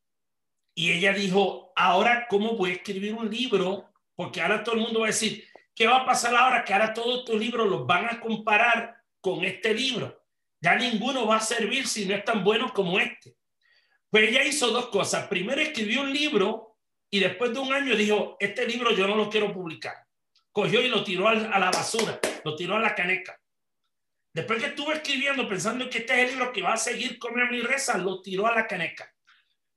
[0.75, 5.01] y ella dijo, ahora, ¿cómo voy a escribir un libro porque ahora todo el mundo
[5.01, 6.64] va a decir, ¿qué va a pasar ahora?
[6.64, 10.25] Que ahora todos tus libros los van a comparar con este libro.
[10.61, 13.37] Ya ninguno va a servir si no es tan bueno como este.
[14.11, 15.27] Pues ella hizo dos cosas.
[15.27, 16.77] Primero escribió un libro
[17.11, 19.94] y después de un año dijo, este libro yo no lo quiero publicar.
[20.53, 23.40] Cogió y lo tiró a la basura, lo tiró a la caneca.
[24.35, 27.35] Después que estuvo escribiendo pensando que este es el libro que va a seguir con
[27.51, 29.12] mi reza, lo tiró a la caneca.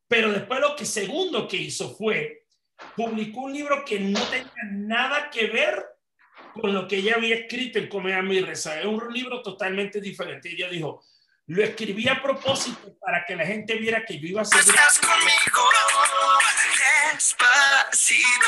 [0.08, 2.45] Pero después lo que segundo que hizo fue
[2.96, 5.86] publicó un libro que no tenía nada que ver
[6.54, 8.80] con lo que ella había escrito en Come, y Reza.
[8.80, 10.50] Es un libro totalmente diferente.
[10.50, 11.04] Ella dijo,
[11.48, 14.60] lo escribí a propósito para que la gente viera que yo iba a ser...
[14.60, 15.70] Estás conmigo,
[17.14, 18.46] despacito.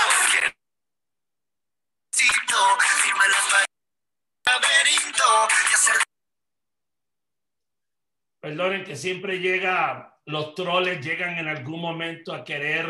[8.40, 12.88] Perdonen que siempre llega, los troles llegan en algún momento a querer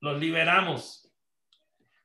[0.00, 1.10] los liberamos.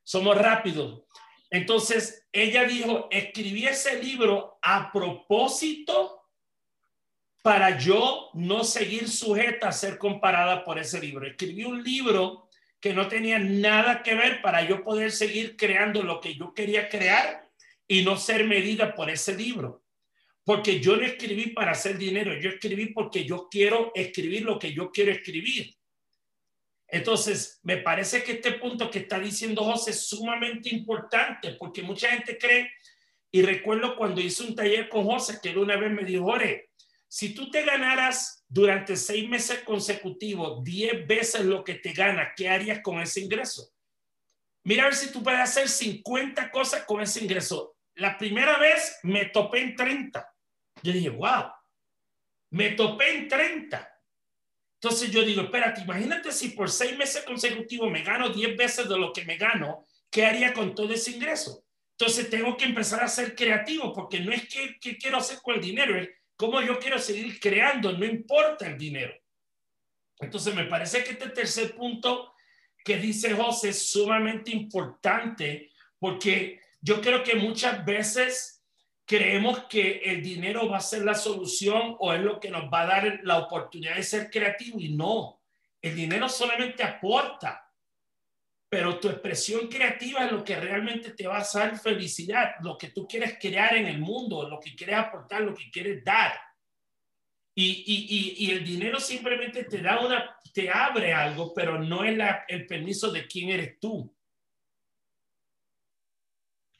[0.03, 1.03] Somos rápidos.
[1.49, 6.17] Entonces, ella dijo, escribí ese libro a propósito
[7.41, 11.25] para yo no seguir sujeta a ser comparada por ese libro.
[11.25, 12.49] Escribí un libro
[12.79, 16.89] que no tenía nada que ver para yo poder seguir creando lo que yo quería
[16.89, 17.49] crear
[17.87, 19.83] y no ser medida por ese libro.
[20.43, 24.73] Porque yo no escribí para hacer dinero, yo escribí porque yo quiero escribir lo que
[24.73, 25.76] yo quiero escribir.
[26.87, 32.09] Entonces, me parece que este punto que está diciendo José es sumamente importante porque mucha
[32.09, 32.71] gente cree,
[33.29, 36.69] y recuerdo cuando hice un taller con José, que él una vez me dijo, Jorge,
[37.09, 42.49] si tú te ganaras durante seis meses consecutivos diez veces lo que te gana, ¿qué
[42.49, 43.69] harías con ese ingreso?
[44.63, 47.75] Mira a ver si tú puedes hacer 50 cosas con ese ingreso.
[47.95, 50.33] La primera vez me topé en 30.
[50.83, 51.45] Yo dije, wow,
[52.49, 53.96] me topé en 30.
[54.81, 58.97] Entonces yo digo, espérate, imagínate si por seis meses consecutivos me gano 10 veces de
[58.97, 61.63] lo que me gano, ¿qué haría con todo ese ingreso?
[61.99, 65.61] Entonces tengo que empezar a ser creativo porque no es que, quiero hacer con el
[65.61, 69.15] dinero, es cómo yo quiero seguir creando, no importa el dinero.
[70.19, 72.33] Entonces me parece que este tercer punto
[72.85, 78.56] que dice José es sumamente importante porque yo creo que muchas veces
[79.07, 82.81] creemos que el dinero va a ser la solución o es lo que nos va
[82.81, 85.41] a dar la oportunidad de ser creativo y no,
[85.81, 87.67] el dinero solamente aporta
[88.69, 92.89] pero tu expresión creativa es lo que realmente te va a dar felicidad, lo que
[92.89, 96.33] tú quieres crear en el mundo, lo que quieres aportar, lo que quieres dar.
[97.55, 102.15] Y, y, y, el dinero simplemente te da una, te abre algo, pero no es
[102.15, 104.15] la, el permiso de quién eres tú.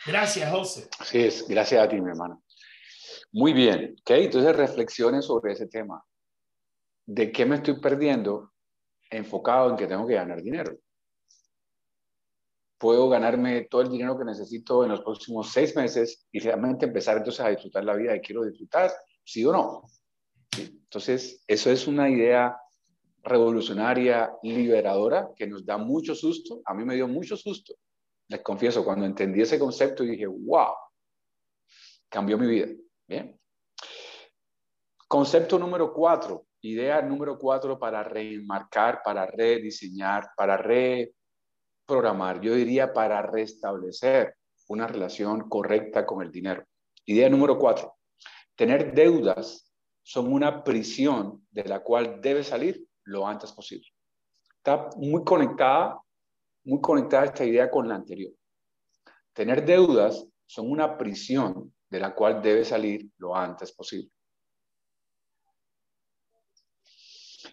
[0.07, 0.89] Gracias, José.
[0.99, 2.43] Así es, gracias a ti, mi hermano.
[3.33, 6.03] Muy bien, ok, entonces reflexiones sobre ese tema.
[7.05, 8.53] ¿De qué me estoy perdiendo
[9.09, 10.77] enfocado en que tengo que ganar dinero?
[12.77, 17.17] puedo ganarme todo el dinero que necesito en los próximos seis meses y realmente empezar
[17.17, 18.91] entonces a disfrutar la vida que quiero disfrutar,
[19.23, 19.83] sí o no.
[20.57, 22.55] Entonces, eso es una idea
[23.23, 26.61] revolucionaria, liberadora, que nos da mucho susto.
[26.65, 27.75] A mí me dio mucho susto.
[28.29, 30.73] Les confieso, cuando entendí ese concepto y dije, wow,
[32.09, 32.67] cambió mi vida.
[33.07, 33.39] Bien.
[35.07, 41.13] Concepto número cuatro, idea número cuatro para reenmarcar, para rediseñar, para re
[41.85, 44.35] programar, yo diría para restablecer
[44.67, 46.65] una relación correcta con el dinero.
[47.05, 47.95] Idea número cuatro,
[48.55, 53.87] tener deudas son una prisión de la cual debe salir lo antes posible.
[54.57, 56.01] Está muy conectada,
[56.67, 58.33] muy conectada esta idea con la anterior.
[59.33, 64.11] Tener deudas son una prisión de la cual debe salir lo antes posible.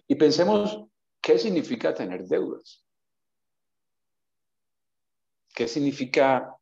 [0.09, 0.85] Y pensemos,
[1.23, 2.85] ¿qué significa tener deudas?
[5.55, 6.57] ¿Qué significa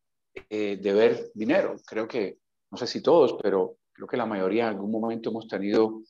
[0.50, 1.76] eh, deber dinero?
[1.86, 2.38] Creo que,
[2.70, 6.02] no sé si todos, pero creo que la mayoría en algún momento hemos tenido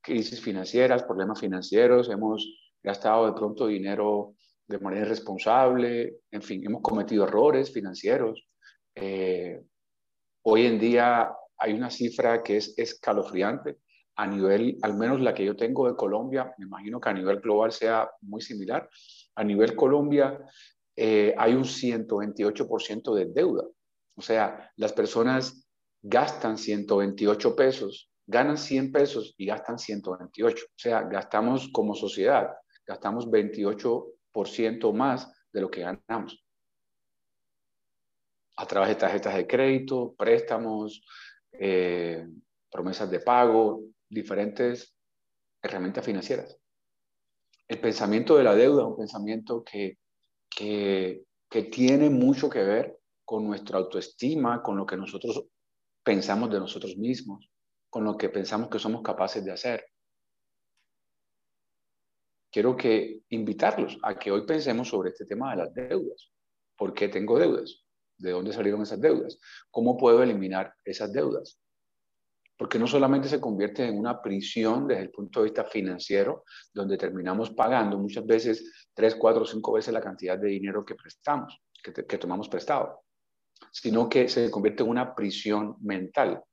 [0.00, 2.44] crisis financieras, problemas financieros, hemos
[2.82, 4.34] gastado de pronto dinero
[4.66, 8.46] de manera irresponsable, en fin, hemos cometido errores financieros.
[8.94, 9.60] Eh,
[10.42, 13.78] hoy en día hay una cifra que es escalofriante
[14.16, 17.40] a nivel, al menos la que yo tengo de Colombia, me imagino que a nivel
[17.40, 18.88] global sea muy similar.
[19.34, 20.38] A nivel Colombia,
[20.96, 23.64] eh, hay un 128% de deuda.
[24.16, 25.68] O sea, las personas
[26.00, 30.64] gastan 128 pesos, ganan 100 pesos y gastan 128.
[30.64, 32.50] O sea, gastamos como sociedad,
[32.86, 34.13] gastamos 28%
[34.92, 36.44] más de lo que ganamos.
[38.56, 41.04] A través de tarjetas de crédito, préstamos,
[41.52, 42.26] eh,
[42.70, 44.94] promesas de pago, diferentes
[45.62, 46.56] herramientas financieras.
[47.66, 49.98] El pensamiento de la deuda es un pensamiento que
[50.54, 51.24] que,
[51.70, 55.46] tiene mucho que ver con nuestra autoestima, con lo que nosotros
[56.02, 57.48] pensamos de nosotros mismos,
[57.88, 59.86] con lo que pensamos que somos capaces de hacer.
[62.54, 66.30] Quiero que invitarlos a que hoy pensemos sobre este tema de las deudas.
[66.78, 67.82] ¿Por qué tengo deudas?
[68.16, 69.40] ¿De dónde salieron esas deudas?
[69.72, 71.58] ¿Cómo puedo eliminar esas deudas?
[72.56, 76.96] porque no solamente se convierte en una prisión desde el punto de vista financiero, donde
[76.96, 81.92] terminamos pagando muchas veces tres, cuatro, cinco veces la cantidad de dinero que prestamos, que,
[81.92, 83.02] que tomamos prestado,
[83.72, 86.44] sino que se convierte en una prisión mental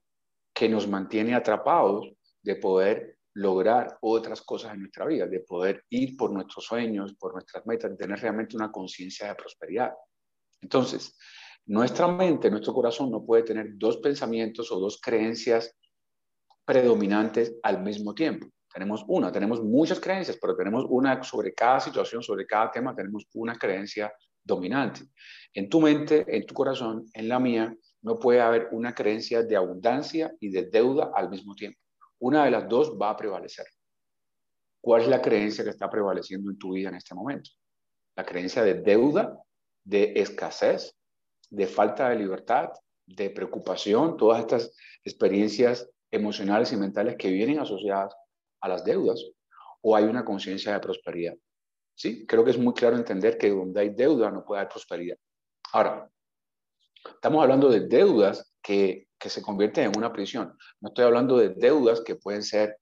[0.51, 2.11] que nos mantiene atrapados
[2.41, 7.33] de poder lograr otras cosas en nuestra vida, de poder ir por nuestros sueños, por
[7.33, 9.93] nuestras metas, de tener realmente una conciencia de prosperidad.
[10.61, 11.17] Entonces,
[11.65, 15.75] nuestra mente, nuestro corazón no puede tener dos pensamientos o dos creencias
[16.65, 18.47] predominantes al mismo tiempo.
[18.73, 23.27] Tenemos una, tenemos muchas creencias, pero tenemos una sobre cada situación, sobre cada tema, tenemos
[23.33, 24.11] una creencia
[24.43, 25.01] dominante.
[25.53, 29.55] En tu mente, en tu corazón, en la mía, no puede haber una creencia de
[29.55, 31.80] abundancia y de deuda al mismo tiempo.
[32.21, 33.65] Una de las dos va a prevalecer.
[34.79, 37.49] ¿Cuál es la creencia que está prevaleciendo en tu vida en este momento?
[38.15, 39.39] La creencia de deuda,
[39.83, 40.95] de escasez,
[41.49, 42.69] de falta de libertad,
[43.07, 44.71] de preocupación, todas estas
[45.03, 48.13] experiencias emocionales y mentales que vienen asociadas
[48.61, 49.25] a las deudas
[49.81, 51.33] o hay una conciencia de prosperidad.
[51.95, 55.17] Sí, creo que es muy claro entender que donde hay deuda no puede haber prosperidad.
[55.73, 56.07] Ahora,
[57.05, 60.57] estamos hablando de deudas que, que se convierten en una prisión.
[60.79, 62.77] No estoy hablando de deudas que pueden ser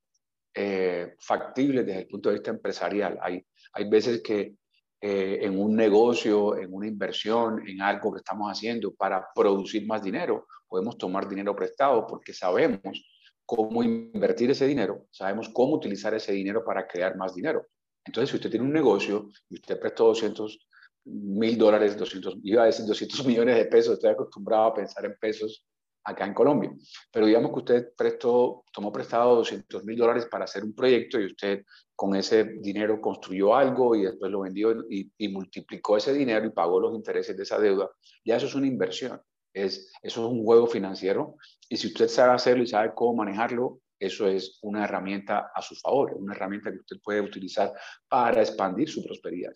[0.54, 3.18] eh, factibles desde el punto de vista empresarial.
[3.22, 4.56] Hay, hay veces que
[5.02, 10.04] eh, en un negocio, en una inversión, en algo que estamos haciendo para producir más
[10.04, 10.48] dinero.
[10.68, 13.02] Podemos tomar dinero prestado porque sabemos
[13.46, 17.66] cómo invertir ese dinero, sabemos cómo utilizar ese dinero para crear más dinero.
[18.06, 20.69] Entonces, si usted tiene un negocio y usted prestó 200
[21.06, 25.16] mil dólares, 200, iba a decir 200 millones de pesos, estoy acostumbrado a pensar en
[25.20, 25.66] pesos
[26.04, 26.72] acá en Colombia,
[27.12, 31.26] pero digamos que usted prestó, tomó prestado 200 mil dólares para hacer un proyecto y
[31.26, 31.64] usted
[31.96, 36.80] con ese dinero construyó algo y después lo vendió y, multiplicó ese dinero y pagó
[36.80, 37.90] los intereses de esa deuda,
[38.26, 39.22] ya eso es una inversión.
[39.52, 41.36] Es, eso es un juego financiero
[41.68, 45.76] y si usted sabe hacerlo y sabe cómo manejarlo, eso es una herramienta a su
[45.76, 47.74] favor, una herramienta que usted puede utilizar
[48.08, 49.54] para expandir su prosperidad.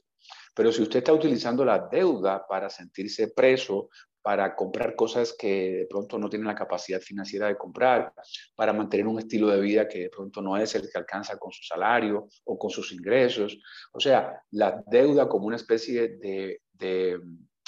[0.55, 3.89] Pero si usted está utilizando la deuda para sentirse preso,
[4.21, 8.13] para comprar cosas que de pronto no tiene la capacidad financiera de comprar,
[8.55, 11.51] para mantener un estilo de vida que de pronto no es el que alcanza con
[11.51, 13.57] su salario o con sus ingresos.
[13.91, 17.19] O sea, la deuda como una especie de, de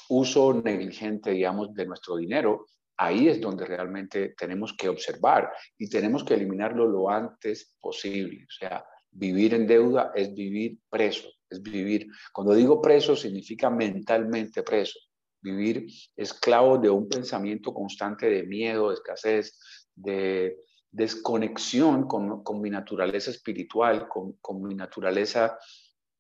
[0.08, 2.66] uso negligente, digamos, de nuestro dinero,
[2.98, 8.46] ahí es donde realmente tenemos que observar y tenemos que eliminarlo lo antes posible.
[8.46, 14.64] O sea, vivir en deuda es vivir preso, es vivir, cuando digo preso significa mentalmente
[14.64, 15.00] preso,
[15.42, 19.60] vivir esclavo de un pensamiento constante de miedo, de escasez,
[19.94, 20.58] de
[20.92, 25.58] desconexión con, mi naturaleza espiritual, con mi naturaleza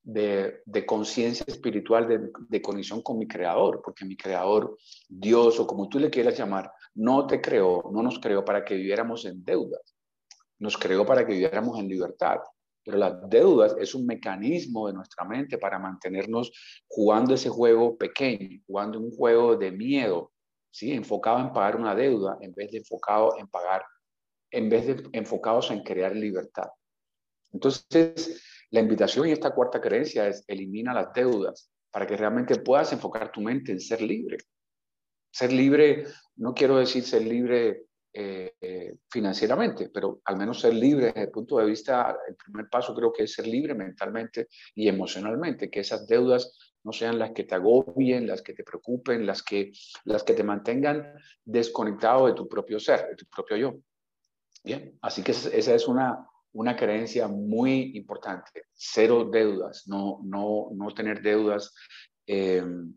[0.05, 4.77] de, conciencia espiritual, de, de, conexión con mi creador, porque mi creador,
[5.09, 8.75] Dios o como tú le quieras llamar, no te creó, no nos creó para que
[8.75, 9.95] viviéramos en deudas,
[10.59, 12.37] nos creó para que viviéramos en libertad.
[12.83, 16.51] Pero las deudas es un mecanismo de nuestra mente para mantenernos
[16.87, 20.31] jugando ese juego pequeño, jugando un juego de miedo,
[20.69, 20.93] ¿sí?
[20.93, 23.83] enfocado en pagar una deuda en vez de enfocado en pagar,
[24.51, 26.69] en vez de enfocados en crear libertad.
[27.51, 28.39] Entonces,
[28.75, 33.31] la invitación y esta cuarta creencia es elimina las deudas para que realmente puedas enfocar
[33.31, 34.37] tu mente en ser libre.
[35.31, 36.03] Ser libre,
[36.35, 41.57] no quiero decir ser libre eh, financieramente, pero al menos ser libre desde el punto
[41.57, 46.05] de vista, el primer paso creo que es ser libre mentalmente y emocionalmente, que esas
[46.05, 49.71] deudas no sean las que te agobien, las que te preocupen, las que,
[50.03, 51.13] las que te mantengan
[51.45, 53.75] desconectado de tu propio ser, de tu propio yo.
[54.65, 60.93] Bien, así que esa es una, una creencia muy importante, cero deudas, no, no, no
[60.93, 61.73] tener deudas.
[62.25, 62.93] Em,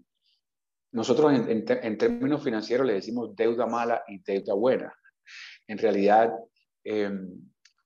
[0.92, 4.94] nosotros en, términos financieros le decimos deuda mala y deuda buena.
[5.66, 6.32] En realidad,
[6.84, 7.28] em,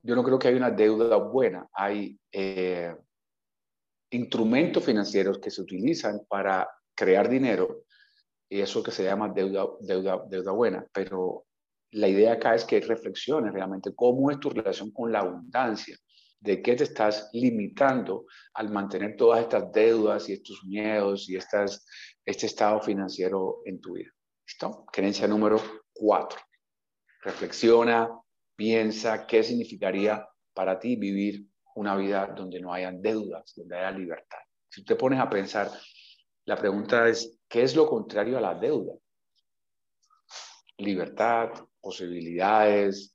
[0.03, 2.95] yo no creo que hay una deuda buena, hay eh,
[4.11, 7.85] instrumentos financieros que se utilizan para crear dinero
[8.47, 11.47] y eso que se llama deuda, deuda, deuda buena, pero
[11.93, 15.97] la idea acá es que reflexiones realmente cómo es tu relación con la abundancia,
[16.41, 21.87] de qué te estás limitando al mantener todas estas deudas y estos miedos y estas,
[22.25, 24.11] este estado financiero en tu vida.
[24.47, 24.87] ¿Listo?
[24.91, 25.61] Creencia número
[25.93, 26.41] cuatro.
[27.23, 28.11] Reflexiona,
[28.57, 34.39] piensa qué significaría para ti vivir una vida donde no hayan deudas, donde haya libertad.
[34.69, 35.71] Si te pones a pensar,
[36.47, 38.95] la pregunta es, ¿qué es lo contrario a la deuda?
[40.79, 41.51] Libertad,
[41.83, 43.15] posibilidades,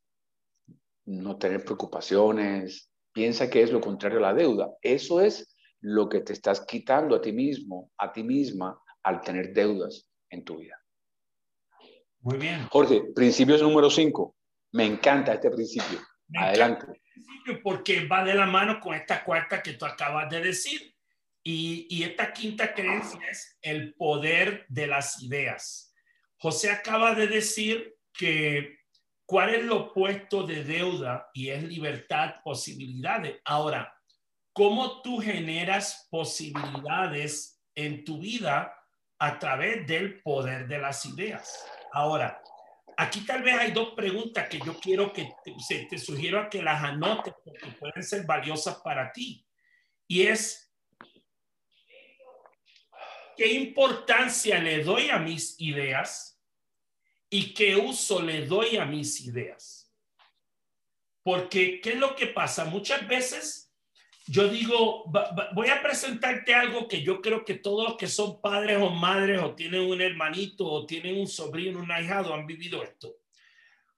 [1.05, 2.91] no tener preocupaciones.
[3.11, 4.69] Piensa que es lo contrario a la deuda.
[4.81, 9.53] Eso es lo que te estás quitando a ti mismo, a ti misma, al tener
[9.53, 10.79] deudas en tu vida.
[12.19, 12.67] Muy bien.
[12.69, 14.35] Jorge, principio número 5.
[14.73, 15.99] Me encanta este principio.
[16.35, 17.01] Adelante.
[17.45, 20.93] Este porque va de la mano con esta cuarta que tú acabas de decir.
[21.41, 25.95] Y, y esta quinta creencia es el poder de las ideas.
[26.37, 28.79] José acaba de decir que
[29.25, 33.39] cuál es lo opuesto de deuda y es libertad, posibilidades.
[33.45, 33.93] Ahora,
[34.53, 38.73] ¿cómo tú generas posibilidades en tu vida
[39.19, 41.65] a través del poder de las ideas?
[41.91, 42.41] Ahora,
[42.97, 46.63] aquí tal vez hay dos preguntas que yo quiero que te, te sugiero a que
[46.63, 49.45] las anotes porque pueden ser valiosas para ti.
[50.07, 50.73] Y es,
[53.35, 56.36] ¿qué importancia le doy a mis ideas?
[57.29, 59.93] Y qué uso le doy a mis ideas.
[61.23, 62.65] Porque, ¿qué es lo que pasa?
[62.65, 63.67] Muchas veces
[64.29, 65.05] yo digo,
[65.53, 69.41] voy a presentarte algo que yo creo que todos los que son padres o madres
[69.41, 73.19] o tienen un hermanito o tienen un sobrino, un ahijado han vivido esto.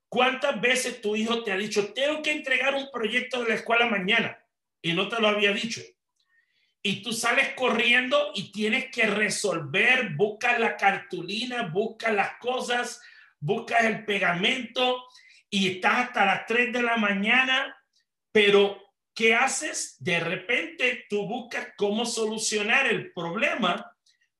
[0.07, 3.87] ¿Cuántas veces tu hijo te ha dicho, tengo que entregar un proyecto de la escuela
[3.87, 4.39] mañana
[4.81, 5.81] y no te lo había dicho?
[6.81, 13.01] Y tú sales corriendo y tienes que resolver, buscas la cartulina, buscas las cosas,
[13.39, 15.03] buscas el pegamento
[15.49, 17.75] y estás hasta las 3 de la mañana,
[18.31, 18.81] pero
[19.13, 19.95] ¿qué haces?
[19.99, 23.95] De repente tú buscas cómo solucionar el problema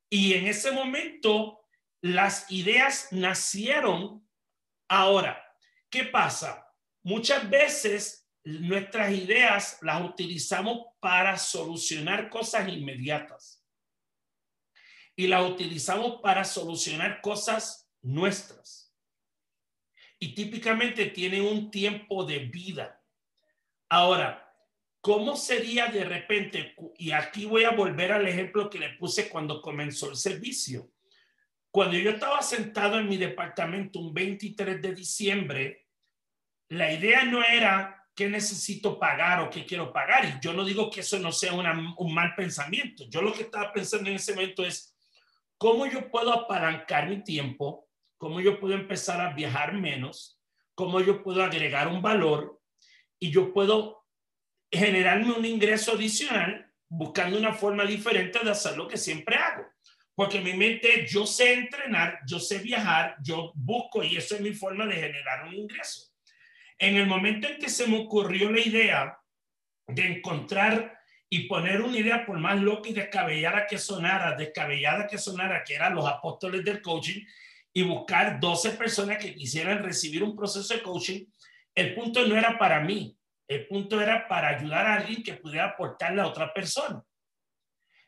[0.09, 1.65] y en ese momento
[2.01, 4.27] las ideas nacieron.
[4.87, 5.43] Ahora,
[5.89, 6.65] ¿qué pasa?
[7.03, 13.63] Muchas veces nuestras ideas las utilizamos para solucionar cosas inmediatas
[15.15, 18.88] y las utilizamos para solucionar cosas nuestras.
[20.19, 23.01] Y típicamente tienen un tiempo de vida.
[23.87, 24.53] Ahora,
[25.01, 26.75] ¿cómo sería de repente?
[26.97, 30.91] Y aquí voy a volver al ejemplo que le puse cuando comenzó el servicio.
[31.71, 35.87] Cuando yo estaba sentado en mi departamento un 23 de diciembre,
[36.69, 40.25] la idea no era qué necesito pagar o qué quiero pagar.
[40.25, 43.05] Y yo no digo que eso no sea un mal pensamiento.
[43.07, 44.95] Yo lo que estaba pensando en ese momento es
[45.57, 47.88] cómo yo puedo apalancar mi tiempo,
[48.19, 50.39] cómo yo puedo empezar a viajar menos,
[50.75, 52.61] cómo yo puedo agregar un valor
[53.17, 54.05] y yo puedo
[54.69, 59.65] generarme un ingreso adicional buscando una forma diferente de hacer lo que siempre hago.
[60.13, 64.53] Porque mi mente, yo sé entrenar, yo sé viajar, yo busco y eso es mi
[64.53, 66.11] forma de generar un ingreso.
[66.77, 69.17] En el momento en que se me ocurrió la idea
[69.87, 70.99] de encontrar
[71.29, 75.75] y poner una idea por más loca y descabellada que sonara, descabellada que sonara, que
[75.75, 77.23] eran los apóstoles del coaching,
[77.73, 81.25] y buscar 12 personas que quisieran recibir un proceso de coaching,
[81.75, 83.17] el punto no era para mí,
[83.47, 87.03] el punto era para ayudar a alguien que pudiera aportarle a otra persona.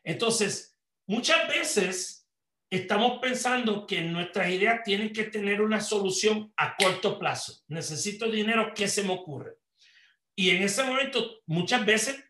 [0.04, 2.28] Entonces, muchas veces
[2.70, 7.60] estamos pensando que nuestras ideas tienen que tener una solución a corto plazo.
[7.68, 9.56] Necesito dinero, ¿qué se me ocurre?
[10.34, 12.24] Y en ese momento, muchas veces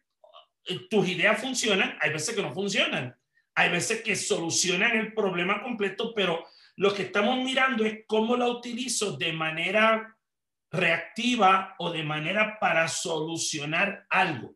[0.64, 3.16] eh, tus ideas funcionan, hay veces que no funcionan,
[3.54, 6.44] hay veces que solucionan el problema completo, pero
[6.76, 10.16] lo que estamos mirando es cómo la utilizo de manera
[10.70, 14.54] reactiva o de manera para solucionar algo.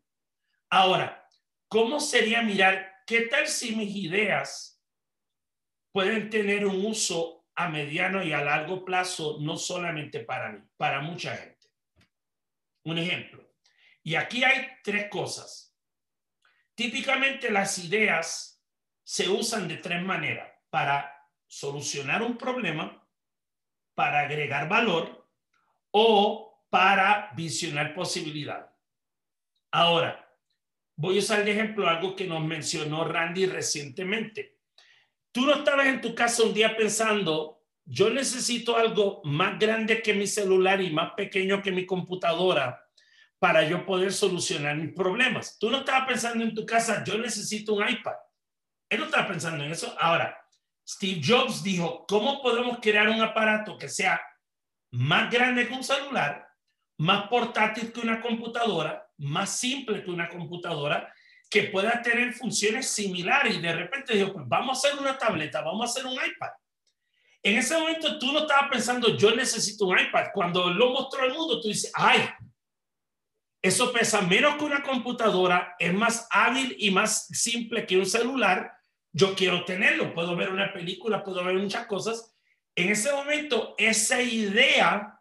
[0.71, 1.27] Ahora,
[1.69, 4.83] ¿cómo sería mirar qué tal si mis ideas
[5.93, 11.01] pueden tener un uso a mediano y a largo plazo, no solamente para mí, para
[11.01, 11.69] mucha gente.
[12.85, 13.51] Un ejemplo.
[14.03, 15.75] Y aquí hay tres cosas.
[16.75, 18.62] Típicamente las ideas
[19.03, 20.53] se usan de tres maneras.
[20.69, 21.16] Para
[21.47, 23.03] solucionar un problema,
[23.95, 25.27] para agregar valor
[25.91, 28.71] o para visionar posibilidad.
[29.71, 30.29] Ahora,
[30.97, 34.57] voy a usar de ejemplo algo que nos mencionó Randy recientemente
[35.37, 40.15] tú no estabas en tu casa un día pensando, yo necesito algo más grande que
[40.15, 42.83] mi celular y más pequeño que mi computadora
[43.39, 45.59] para yo poder solucionar mis problemas.
[45.59, 48.15] Tú no estabas pensando en tu casa, yo necesito un iPad.
[48.89, 49.95] Él no estaba pensando en eso.
[50.01, 50.43] Ahora,
[50.89, 54.20] Steve Jobs dijo, ¿cómo podemos crear un aparato que sea
[54.93, 56.47] más grande que un celular,
[56.99, 61.12] más portátil que una computadora, más simple que una computadora
[61.51, 65.61] que pueda tener funciones similares y de repente dijo, pues vamos a hacer una tableta,
[65.61, 66.51] vamos a hacer un iPad.
[67.43, 70.26] En ese momento tú no estabas pensando, yo necesito un iPad.
[70.34, 72.28] Cuando lo mostró al mundo, tú dices, ay,
[73.62, 78.76] eso pesa menos que una computadora, es más hábil y más simple que un celular.
[79.17, 82.37] Yo quiero tenerlo, puedo ver una película, puedo ver muchas cosas.
[82.75, 85.19] En ese momento, esa idea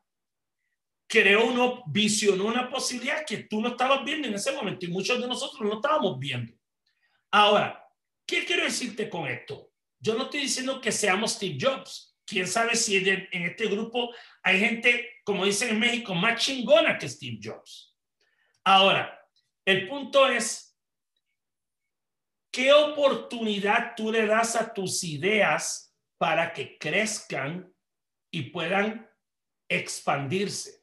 [1.07, 5.21] creó uno, visionó una posibilidad que tú no estabas viendo en ese momento y muchos
[5.21, 6.51] de nosotros no estábamos viendo.
[7.31, 7.87] Ahora,
[8.25, 9.71] ¿qué quiero decirte con esto?
[9.97, 12.17] Yo no estoy diciendo que seamos Steve Jobs.
[12.25, 17.07] Quién sabe si en este grupo hay gente, como dicen en México, más chingona que
[17.07, 17.95] Steve Jobs.
[18.65, 19.17] Ahora,
[19.63, 20.64] el punto es,
[22.55, 27.69] ¿qué oportunidad tú le das a tus ideas para que crezcan
[28.31, 29.09] y puedan
[29.67, 30.81] expandirse?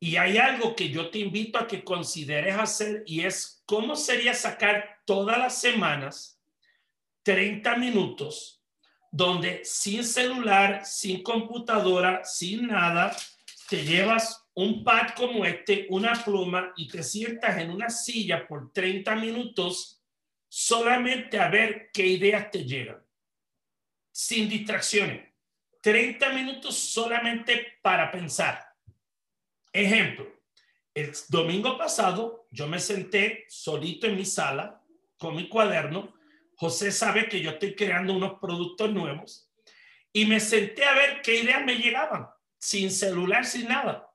[0.00, 4.34] Y hay algo que yo te invito a que consideres hacer y es cómo sería
[4.34, 6.42] sacar todas las semanas
[7.22, 8.60] 30 minutos
[9.12, 13.16] donde sin celular, sin computadora, sin nada,
[13.68, 18.72] te llevas un pad como este, una pluma y te sientas en una silla por
[18.72, 19.97] 30 minutos
[20.58, 23.00] solamente a ver qué ideas te llegan.
[24.10, 25.28] Sin distracciones.
[25.80, 28.68] 30 minutos solamente para pensar
[29.72, 30.26] Ejemplo,
[30.94, 34.82] el domingo pasado yo me senté solito en mi sala
[35.18, 36.14] con mi cuaderno.
[36.56, 39.48] José sabe que yo estoy creando unos productos nuevos
[40.12, 42.26] y me senté a ver qué ideas me llegaban,
[42.58, 44.10] sin celular, sin nada.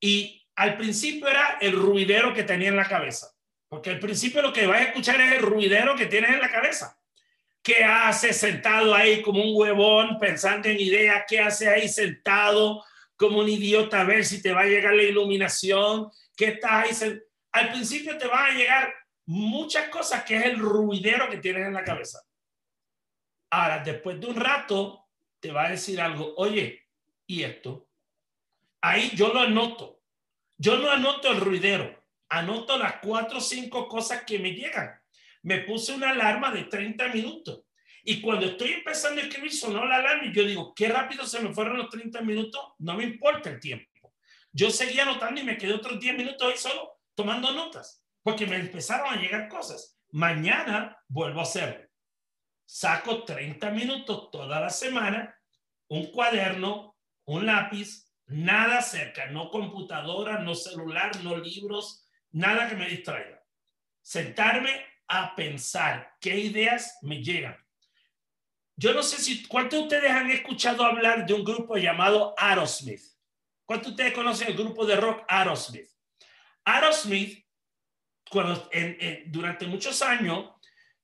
[0.00, 3.30] Y al principio era el ruidero que tenía en la cabeza,
[3.70, 6.50] porque al principio lo que vas a escuchar es el ruidero que tienes en la
[6.50, 6.98] cabeza.
[7.62, 11.24] ¿Qué hace sentado ahí como un huevón pensando en ideas?
[11.28, 15.02] ¿Qué hace ahí sentado como un idiota a ver si te va a llegar la
[15.02, 17.20] iluminación, ¿qué estás ahí?
[17.52, 18.94] al principio te van a llegar
[19.26, 22.22] muchas cosas que es el ruidero que tienes en la cabeza.
[23.50, 25.06] Ahora, después de un rato,
[25.38, 26.88] te va a decir algo, oye,
[27.26, 27.88] ¿y esto?
[28.80, 30.00] Ahí yo lo anoto.
[30.56, 31.99] Yo no anoto el ruidero,
[32.30, 34.90] anoto las cuatro o cinco cosas que me llegan.
[35.42, 37.62] Me puse una alarma de 30 minutos.
[38.02, 41.40] Y cuando estoy empezando a escribir, sonó la alarma y yo digo, qué rápido se
[41.40, 43.90] me fueron los 30 minutos, no me importa el tiempo.
[44.52, 48.56] Yo seguía anotando y me quedé otros 10 minutos ahí solo tomando notas, porque me
[48.56, 49.98] empezaron a llegar cosas.
[50.12, 51.86] Mañana vuelvo a hacerlo.
[52.64, 55.36] Saco 30 minutos toda la semana,
[55.88, 62.88] un cuaderno, un lápiz, nada cerca, no computadora, no celular, no libros, nada que me
[62.88, 63.42] distraiga.
[64.02, 67.56] Sentarme a pensar qué ideas me llegan.
[68.76, 73.02] Yo no sé si, ¿cuántos de ustedes han escuchado hablar de un grupo llamado Aerosmith?
[73.66, 75.88] ¿Cuántos de ustedes conocen el grupo de rock Aerosmith?
[76.64, 77.44] Aerosmith,
[78.30, 78.70] cuando,
[79.26, 80.50] durante muchos años,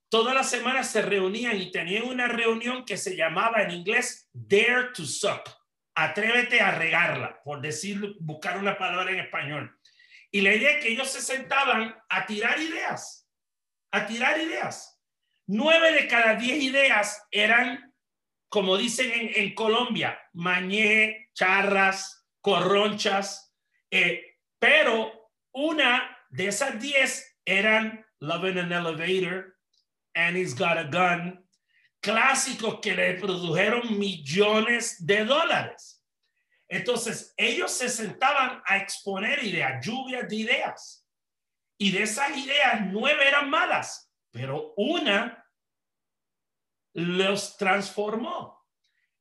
[0.09, 4.93] todas las semanas se reunían y tenían una reunión que se llamaba en inglés Dare
[4.95, 5.43] to Suck.
[5.95, 9.76] Atrévete a regarla, por decir, buscar una palabra en español.
[10.37, 13.27] Y la idea es que ellos se sentaban a tirar ideas,
[13.91, 15.01] a tirar ideas.
[15.47, 17.95] Nueve de cada diez ideas eran,
[18.51, 23.57] como dicen en, Colombia, mañé, charras, corronchas,
[23.91, 29.57] eh, pero una de esas 10 eran Love in an Elevator,
[30.15, 31.49] Annie's Got a Gun,
[32.03, 35.96] clásicos que le produjeron millones de dólares.
[36.69, 41.07] Entonces, ellos se sentaban a exponer ideas, lluvias de ideas.
[41.79, 45.45] Y de esas ideas, nueve eran malas, pero una
[46.95, 48.67] los transformó.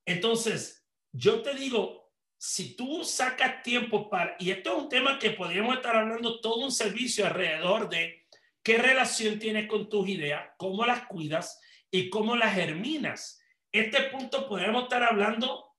[0.06, 5.32] Entonces, yo te digo, si tú sacas tiempo para, y esto es un tema que
[5.32, 8.28] podríamos estar hablando todo un servicio alrededor de
[8.64, 11.60] qué relación tienes con tus ideas, cómo las cuidas
[11.92, 13.42] y cómo las germinas.
[13.72, 15.76] Este punto podemos estar hablando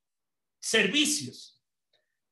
[0.61, 1.56] servicios,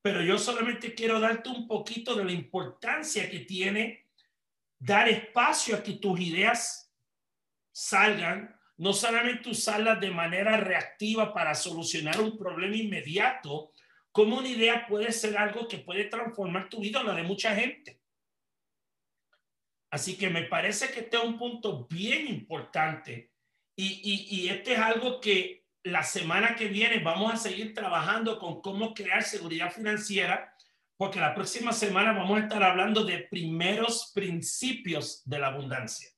[0.05, 4.05] pero yo solamente quiero darte un poquito de la importancia que tiene
[4.77, 6.93] dar espacio a que tus ideas
[7.71, 13.71] salgan, no solamente usarlas de manera reactiva para solucionar un problema inmediato,
[14.11, 17.55] cómo una idea puede ser algo que puede transformar tu vida o la de mucha
[17.55, 17.99] gente.
[19.89, 23.31] Así que me parece que este es un punto bien importante
[23.75, 28.59] y, y, este es algo que la semana que viene vamos a seguir trabajando con
[28.59, 30.51] cómo crear seguridad financiera,
[30.97, 36.09] porque la próxima semana vamos a estar hablando de primeros principios de la abundancia.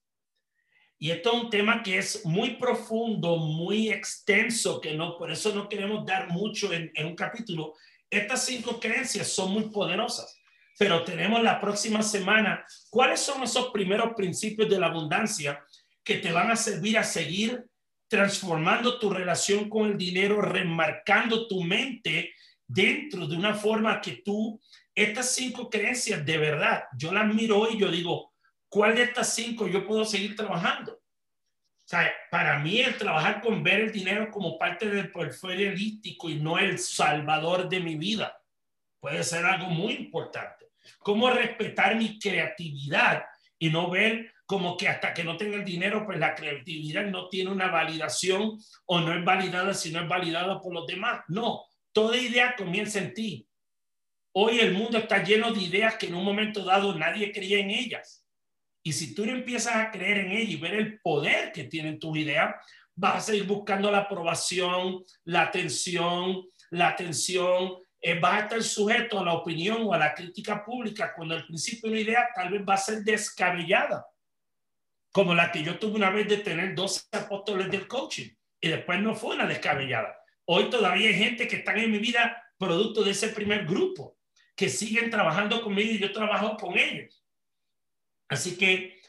[0.97, 5.53] Y esto es un tema que es muy profundo, muy extenso, que no, por eso
[5.53, 7.74] no queremos dar mucho en, en un capítulo.
[8.09, 10.39] Estas cinco creencias son muy poderosas,
[10.80, 12.65] pero tenemos la próxima semana.
[12.89, 15.61] ¿Cuáles son esos primeros principios de la abundancia
[16.05, 17.68] que te van a servir a seguir
[18.08, 22.34] transformando tu relación con el dinero, remarcando tu mente
[22.66, 24.60] dentro de una forma que tú,
[24.93, 28.34] estas cinco creencias de verdad, yo las miro y yo digo,
[28.70, 30.93] ¿cuál de estas cinco yo puedo seguir trabajando?
[30.93, 36.30] O sea, para mí el trabajar con ver el dinero como parte del portfolio holístico
[36.30, 38.38] y no el salvador de mi vida
[38.99, 40.66] puede ser algo muy importante.
[40.99, 43.24] Cómo respetar mi creatividad
[43.58, 47.28] y no ver como que hasta que no tenga el dinero, pues la creatividad no
[47.28, 51.22] tiene una validación o no es validada si no es validada por los demás.
[51.28, 53.48] No, toda idea comienza en ti.
[54.32, 57.72] Hoy el mundo está lleno de ideas que en un momento dado nadie creía en
[57.72, 58.26] ellas.
[58.82, 62.18] Y si tú empiezas a creer en ella y ver el poder que tienen tus
[62.18, 62.56] ideas,
[62.95, 69.20] vas a seguir buscando la aprobación, la atención, la atención, eh, vas a estar sujeto
[69.20, 72.62] a la opinión o a la crítica pública cuando al principio una idea tal vez
[72.62, 74.06] va a ser descabellada,
[75.18, 78.30] como la que yo tuve una vez de tener 12 apóstoles del coaching
[78.61, 80.15] y después no fue una descabellada.
[80.45, 84.15] Hoy todavía hay gente que está en mi vida producto de ese primer grupo,
[84.55, 87.26] que siguen trabajando conmigo y yo trabajo con ellos.
[88.30, 89.01] Así que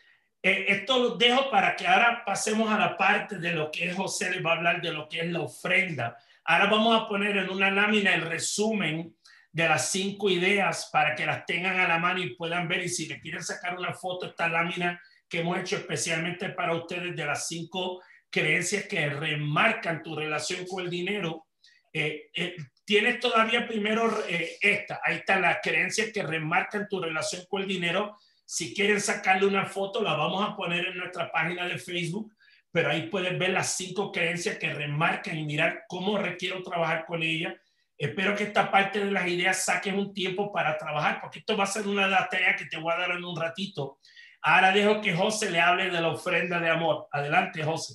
[0.42, 3.94] eh, esto lo dejo para que ahora pasemos a la parte de lo que es
[3.94, 6.16] José les va a hablar de lo que es la ofrenda.
[6.42, 9.14] Ahora vamos a poner en una lámina el resumen
[9.52, 12.82] de las cinco ideas para que las tengan a la mano y puedan ver.
[12.82, 14.98] Y si le quieren sacar una foto, esta lámina
[15.28, 20.84] que hemos hecho especialmente para ustedes de las cinco creencias que remarcan tu relación con
[20.84, 21.46] el dinero.
[21.92, 24.24] Eh, eh, tienes todavía primero
[24.60, 28.16] esta, ahí está las creencias que remarcan tu relación con el dinero
[28.50, 32.34] si quieren sacarle una foto, la vamos a poner en nuestra página de Facebook,
[32.72, 37.22] pero ahí pueden ver las cinco creencias que remarcan y mirar cómo requiero trabajar con
[37.22, 37.60] ella.
[37.98, 41.64] Espero que esta parte de las ideas saques un tiempo para trabajar, porque esto va
[41.64, 43.98] a ser una tarea que te voy a dar en un ratito.
[44.42, 47.08] Ahora dejo que José le hable de la ofrenda de amor.
[47.10, 47.94] Adelante, José.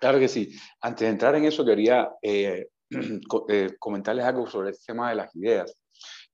[0.00, 0.54] Claro que sí.
[0.80, 2.68] Antes de entrar en eso, quería eh,
[3.48, 5.74] eh, comentarles algo sobre el tema de las ideas.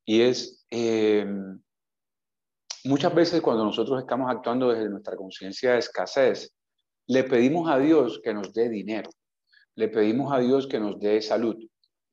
[0.04, 1.26] Y es, eh,
[2.84, 6.52] muchas veces cuando nosotros estamos actuando desde nuestra conciencia de escasez,
[7.06, 9.10] le pedimos a Dios que nos dé dinero,
[9.76, 11.56] le pedimos a Dios que nos dé salud,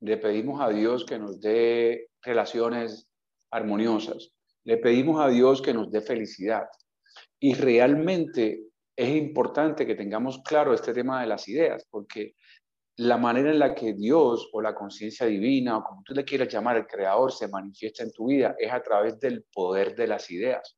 [0.00, 3.08] le pedimos a Dios que nos dé relaciones
[3.50, 4.30] armoniosas,
[4.64, 6.64] le pedimos a Dios que nos dé felicidad.
[7.40, 12.34] Y realmente es importante que tengamos claro este tema de las ideas, porque
[12.96, 16.48] la manera en la que Dios o la conciencia divina, o como tú le quieras
[16.52, 20.30] llamar, el creador, se manifiesta en tu vida es a través del poder de las
[20.30, 20.76] ideas.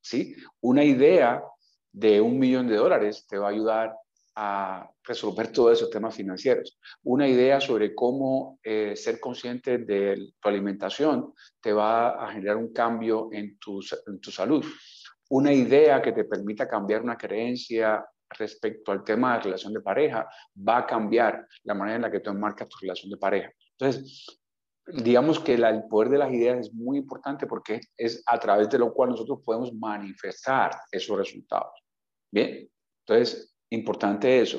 [0.00, 0.36] ¿Sí?
[0.60, 1.42] Una idea
[1.90, 3.96] de un millón de dólares te va a ayudar
[4.34, 6.78] a resolver todos esos temas financieros.
[7.02, 12.72] Una idea sobre cómo eh, ser consciente de tu alimentación te va a generar un
[12.72, 14.64] cambio en tu, en tu salud.
[15.32, 20.28] Una idea que te permita cambiar una creencia respecto al tema de relación de pareja
[20.56, 23.50] va a cambiar la manera en la que tú enmarcas tu relación de pareja.
[23.78, 24.26] Entonces,
[24.86, 28.78] digamos que el poder de las ideas es muy importante porque es a través de
[28.78, 31.80] lo cual nosotros podemos manifestar esos resultados.
[32.30, 32.68] Bien,
[33.06, 34.58] entonces, importante eso.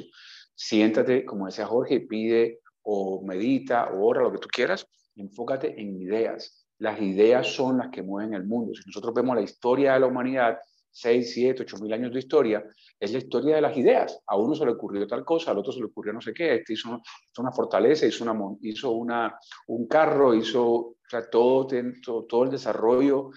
[0.55, 6.01] Siéntate, como decía Jorge, pide o medita o ora, lo que tú quieras, enfócate en
[6.01, 6.62] ideas.
[6.83, 8.73] Las ideas son las que mueven el mundo.
[8.75, 10.59] Si nosotros vemos la historia de la humanidad,
[10.91, 12.61] 6, 7, 8 mil años de historia,
[12.99, 14.21] es la historia de las ideas.
[14.27, 16.55] A uno se le ocurrió tal cosa, al otro se le ocurrió no sé qué,
[16.55, 17.01] este hizo,
[17.37, 19.33] una fortaleza, hizo, una, hizo una,
[19.67, 20.97] un carro, hizo o
[21.31, 21.67] todo,
[22.03, 23.29] todo, todo el desarrollo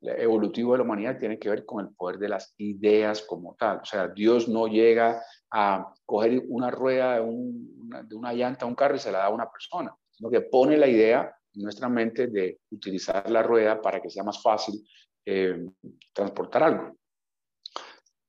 [0.00, 3.80] evolutivo de la humanidad tiene que ver con el poder de las ideas como tal.
[3.82, 7.20] O sea, Dios no llega a coger una rueda de,
[8.14, 10.88] una, llanta un carro y se la da a una persona, sino que pone la
[10.88, 14.84] idea nuestra mente de utilizar la rueda para que sea más fácil
[15.24, 15.64] eh,
[16.12, 16.96] transportar algo.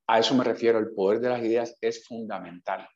[0.07, 2.87] A eso me refiero, el poder de las ideas es fundamental.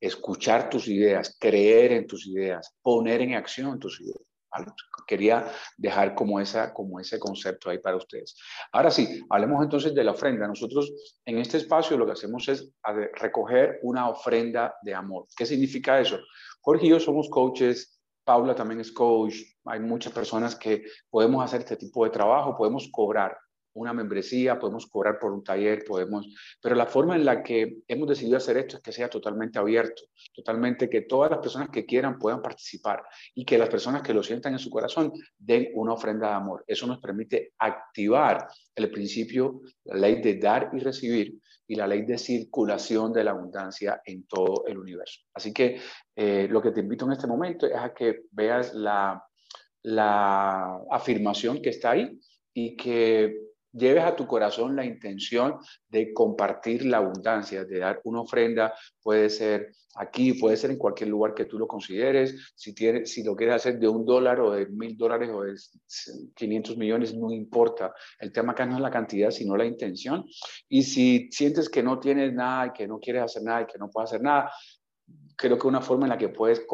[0.00, 4.20] Escuchar tus ideas, creer en tus ideas, poner en acción tus ideas.
[5.06, 8.36] Quería dejar como, esa, como ese concepto ahí para ustedes.
[8.72, 10.46] Ahora sí, hablemos entonces de la ofrenda.
[10.46, 10.92] Nosotros
[11.24, 12.70] en este espacio lo que hacemos es
[13.14, 15.26] recoger una ofrenda de amor.
[15.36, 16.18] ¿Qué significa eso?
[16.60, 19.34] Jorge y yo somos coaches, Paula también es coach,
[19.66, 23.36] hay muchas personas que podemos hacer este tipo de trabajo, podemos cobrar
[23.74, 26.28] una membresía, podemos cobrar por un taller, podemos,
[26.60, 30.02] pero la forma en la que hemos decidido hacer esto es que sea totalmente abierto,
[30.32, 33.02] totalmente que todas las personas que quieran puedan participar
[33.34, 36.64] y que las personas que lo sientan en su corazón den una ofrenda de amor.
[36.66, 42.02] Eso nos permite activar el principio, la ley de dar y recibir y la ley
[42.02, 45.20] de circulación de la abundancia en todo el universo.
[45.32, 45.80] Así que
[46.14, 49.22] eh, lo que te invito en este momento es a que veas la,
[49.82, 52.18] la afirmación que está ahí
[52.52, 53.43] y que
[53.74, 55.58] lleves a tu corazón la intención
[55.88, 61.10] de compartir la abundancia, de dar una ofrenda, puede ser aquí, puede ser en cualquier
[61.10, 64.52] lugar que tú lo consideres, si, tienes, si lo quieres hacer de un dólar o
[64.52, 65.54] de mil dólares o de
[66.34, 67.92] 500 millones, no importa.
[68.18, 70.24] El tema acá no es la cantidad, sino la intención.
[70.68, 73.78] Y si sientes que no tienes nada y que no quieres hacer nada y que
[73.78, 74.50] no puedes hacer nada,
[75.36, 76.64] creo que una forma en la que puedes,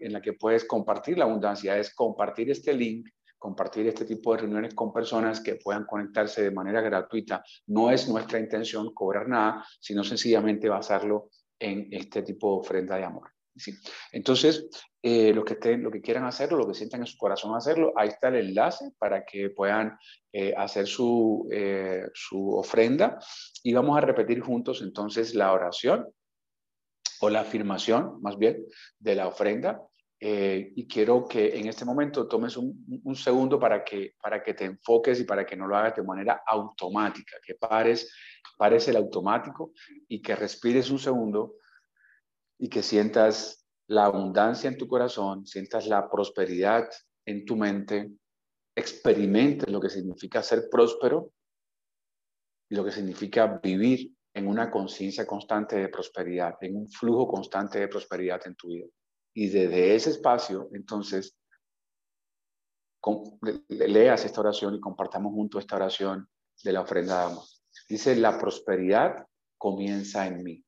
[0.00, 4.42] en la que puedes compartir la abundancia es compartir este link compartir este tipo de
[4.42, 7.42] reuniones con personas que puedan conectarse de manera gratuita.
[7.66, 13.04] No es nuestra intención cobrar nada, sino sencillamente basarlo en este tipo de ofrenda de
[13.04, 13.30] amor.
[13.54, 13.72] ¿sí?
[14.12, 14.68] Entonces,
[15.02, 18.08] eh, que estén, lo que quieran hacerlo, lo que sientan en su corazón hacerlo, ahí
[18.08, 19.96] está el enlace para que puedan
[20.32, 23.18] eh, hacer su, eh, su ofrenda
[23.62, 26.06] y vamos a repetir juntos entonces la oración
[27.20, 28.66] o la afirmación, más bien,
[28.98, 29.80] de la ofrenda.
[30.18, 34.54] Eh, y quiero que en este momento tomes un, un, segundo para que, para que
[34.54, 38.10] te enfoques y para que no lo hagas de manera automática, que pares,
[38.56, 39.72] pares el automático
[40.08, 41.56] y que respires un segundo
[42.58, 46.88] y que sientas la abundancia en tu corazón, sientas la prosperidad
[47.26, 48.10] en tu mente,
[48.74, 51.32] experimentes lo que significa ser próspero
[52.70, 57.78] y lo que significa vivir en una conciencia constante de prosperidad, en un flujo constante
[57.78, 58.86] de prosperidad en tu vida.
[59.36, 61.36] Y desde ese espacio, entonces,
[63.68, 66.26] leas esta oración y compartamos junto esta oración
[66.64, 67.44] de la ofrenda de amor.
[67.86, 69.26] Dice, la prosperidad
[69.58, 70.64] comienza en mí.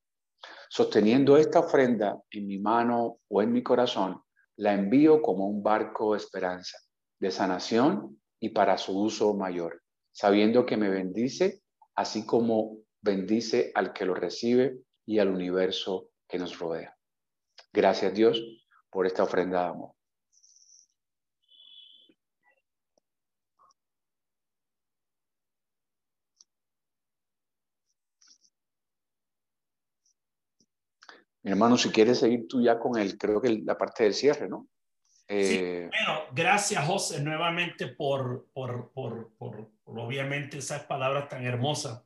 [0.69, 4.21] Sosteniendo esta ofrenda en mi mano o en mi corazón,
[4.57, 6.77] la envío como un barco de esperanza,
[7.19, 11.63] de sanación y para su uso mayor, sabiendo que me bendice,
[11.95, 16.98] así como bendice al que lo recibe y al universo que nos rodea.
[17.73, 18.43] Gracias Dios
[18.91, 19.93] por esta ofrenda de amor.
[31.43, 34.49] Mi hermano, si quieres seguir tú ya con el, creo que la parte del cierre,
[34.49, 34.69] ¿no?
[35.29, 39.31] Sí, eh, bueno, gracias José nuevamente por, por, por,
[39.85, 42.03] obviamente esas palabras tan hermosas.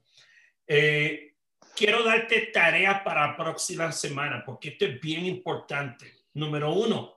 [0.67, 1.32] Eh,
[1.77, 6.25] quiero darte tarea para la próxima semana porque esto es bien importante.
[6.35, 7.17] Número uno,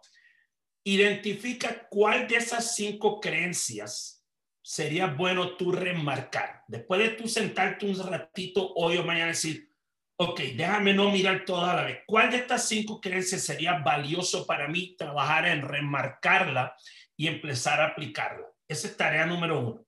[0.84, 4.24] identifica cuál de esas cinco creencias
[4.62, 6.64] sería bueno tú remarcar.
[6.68, 9.70] Después de tú sentarte un ratito hoy o mañana decir,
[10.18, 12.00] ok, déjame no mirar toda la vez.
[12.06, 16.76] ¿Cuál de estas cinco creencias sería valioso para mí trabajar en remarcarla
[17.16, 18.48] y empezar a aplicarla?
[18.68, 19.86] Esa es tarea número uno.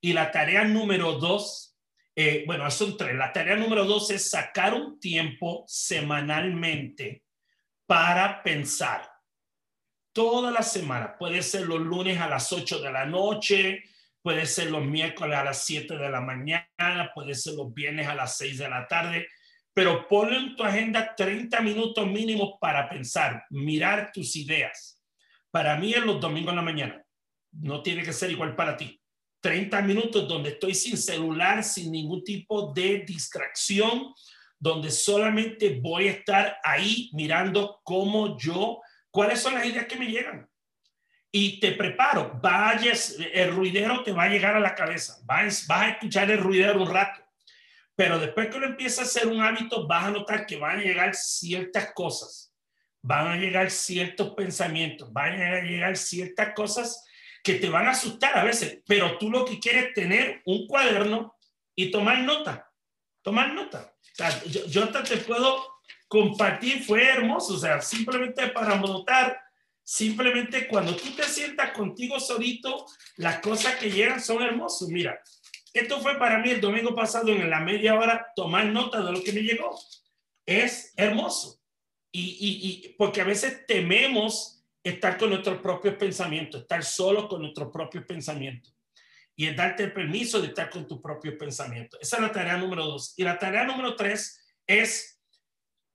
[0.00, 1.69] Y la tarea número dos,
[2.14, 3.14] eh, bueno, son tres.
[3.14, 7.24] La tarea número dos es sacar un tiempo semanalmente
[7.86, 9.10] para pensar.
[10.12, 11.16] Toda la semana.
[11.16, 13.84] Puede ser los lunes a las 8 de la noche,
[14.22, 18.14] puede ser los miércoles a las 7 de la mañana, puede ser los viernes a
[18.14, 19.28] las 6 de la tarde
[19.72, 25.00] pero ponle en tu agenda 30 minutos mínimos para pensar, mirar tus ideas.
[25.50, 27.04] Para mí es los domingos en la mañana.
[27.52, 28.99] No tiene que ser igual para ti.
[29.40, 34.12] 30 minutos donde estoy sin celular, sin ningún tipo de distracción,
[34.58, 38.80] donde solamente voy a estar ahí mirando cómo yo,
[39.10, 40.48] cuáles son las ideas que me llegan.
[41.32, 45.82] Y te preparo, vayas, el ruidero te va a llegar a la cabeza, vas, vas
[45.82, 47.20] a escuchar el ruidero un rato
[48.00, 50.82] pero después que lo empieza a hacer un hábito, vas a notar que van a
[50.82, 52.50] llegar ciertas cosas,
[53.02, 57.04] van a llegar ciertos pensamientos, van a llegar ciertas cosas
[57.42, 60.66] que te van a asustar a veces, pero tú lo que quieres es tener un
[60.66, 61.34] cuaderno
[61.74, 62.70] y tomar nota,
[63.22, 63.94] tomar nota.
[64.18, 69.40] O yo, yo te puedo compartir, fue hermoso, o sea, simplemente para notar,
[69.82, 72.84] simplemente cuando tú te sientas contigo solito,
[73.16, 74.88] las cosas que llegan son hermosas.
[74.88, 75.20] Mira,
[75.72, 79.22] esto fue para mí el domingo pasado en la media hora tomar nota de lo
[79.22, 79.78] que me llegó.
[80.44, 81.60] Es hermoso.
[82.12, 87.70] Y, y, porque a veces tememos estar con nuestros propios pensamientos, estar solo con nuestros
[87.70, 88.74] propios pensamientos.
[89.36, 91.98] Y es darte el permiso de estar con tus propios pensamientos.
[92.00, 93.14] Esa es la tarea número dos.
[93.16, 95.20] Y la tarea número tres es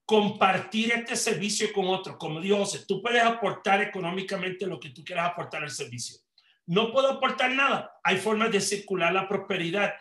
[0.06, 2.18] compartir este servicio con otros.
[2.18, 6.26] Como dijo José, tú puedes aportar económicamente lo que tú quieras aportar al servicio
[6.68, 8.00] no puedo aportar nada.
[8.04, 9.94] Hay formas de circular la prosperidad.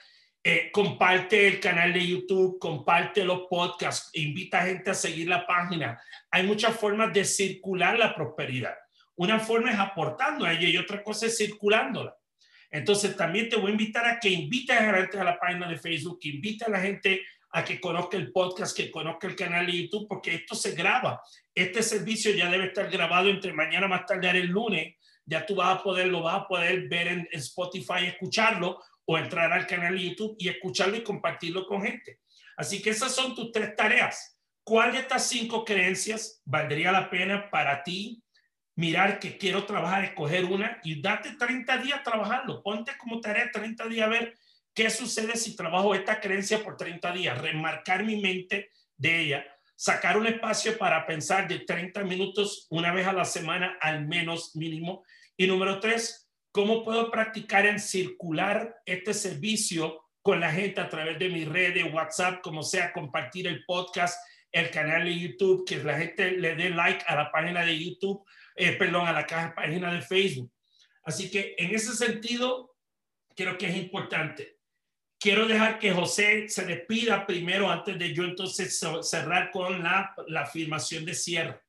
[0.46, 5.46] Eh, comparte el canal de YouTube, comparte los podcasts, invita a gente a seguir la
[5.46, 5.98] página.
[6.30, 8.74] Hay muchas formas de circular la prosperidad.
[9.16, 12.14] Una forma es aportando a ella y otra cosa es circulándola.
[12.70, 15.66] Entonces también te voy a invitar a que invites a la gente a la página
[15.66, 19.36] de Facebook, que invite a la gente a que conozca el podcast, que conozca el
[19.36, 21.22] canal de YouTube, porque esto se graba.
[21.54, 25.78] Este servicio ya debe estar grabado entre mañana más tarde el lunes ya tú vas
[25.78, 30.36] a poder, lo vas a poder ver en, Spotify, escucharlo o entrar al canal YouTube
[30.38, 32.20] y escucharlo y compartirlo con gente.
[32.56, 34.38] Así que esas son tus tres tareas.
[34.62, 38.22] ¿Cuál de estas cinco creencias valdría la pena para ti
[38.76, 42.62] mirar que quiero trabajar, escoger una y date 30 días trabajando?
[42.62, 44.34] Ponte como tarea 30 días a ver
[44.72, 49.44] qué sucede si trabajo esta creencia por 30 días, remarcar mi mente de ella,
[49.76, 54.56] sacar un espacio para pensar de 30 minutos una vez a la semana al menos
[54.56, 55.04] mínimo
[55.36, 56.23] y número tres,
[56.54, 61.74] ¿cómo puedo practicar en circular este servicio con la gente a través de mi red
[61.74, 64.16] de WhatsApp, como sea, compartir el podcast,
[64.52, 68.24] el canal de YouTube, que la gente le dé like a la página de YouTube,
[68.54, 70.52] eh, perdón, a la página de Facebook.
[71.02, 72.76] Así que en ese sentido,
[73.34, 74.58] creo que es importante.
[75.18, 80.42] Quiero dejar que José se despida primero antes de yo entonces cerrar con la, la
[80.42, 81.63] afirmación de cierre.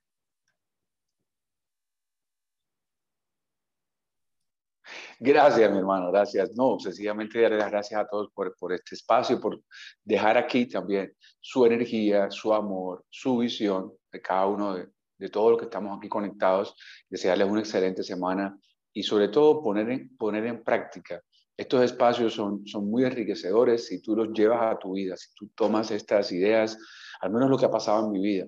[5.20, 6.56] Gracias, mi hermano, gracias.
[6.56, 9.62] No, sencillamente darle las gracias a todos por, por este espacio, por
[10.04, 14.88] dejar aquí también su energía, su amor, su visión de cada uno de,
[15.18, 16.76] de todos los que estamos aquí conectados.
[17.10, 18.58] Desearles una excelente semana
[18.94, 21.22] y sobre todo poner en, poner en práctica.
[21.58, 25.50] Estos espacios son, son muy enriquecedores si tú los llevas a tu vida, si tú
[25.56, 26.78] tomas estas ideas,
[27.22, 28.46] al menos lo que ha pasado en mi vida.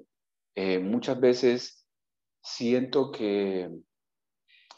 [0.55, 1.85] Eh, muchas veces
[2.41, 3.69] siento que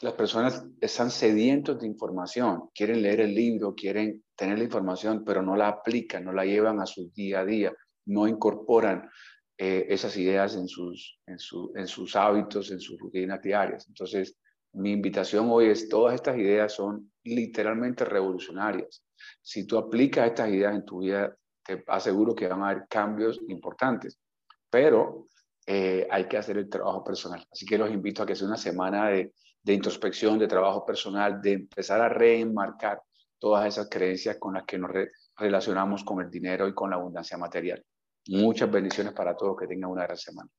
[0.00, 5.42] las personas están sedientos de información, quieren leer el libro, quieren tener la información, pero
[5.42, 7.72] no la aplican, no la llevan a su día a día,
[8.06, 9.10] no incorporan
[9.58, 11.36] eh, esas ideas en sus, en,
[11.74, 13.86] en sus hábitos, en sus rutinas diarias.
[13.88, 14.36] Entonces,
[14.72, 19.04] mi invitación hoy es, todas estas ideas son literalmente revolucionarias.
[19.42, 23.38] Si tú aplicas estas ideas en tu vida, te aseguro que van a haber cambios
[23.48, 24.18] importantes,
[24.70, 25.26] pero
[25.66, 27.44] eh, hay que hacer el trabajo personal.
[27.52, 31.40] Así que los invito a que sea una semana de de introspección, de trabajo personal,
[31.40, 33.02] de empezar a reenmarcar
[33.38, 34.90] todas esas creencias con las que nos
[35.36, 37.84] relacionamos con el dinero y con la abundancia material.
[38.28, 40.50] Muchas bendiciones para todos, que tengan una gran semana.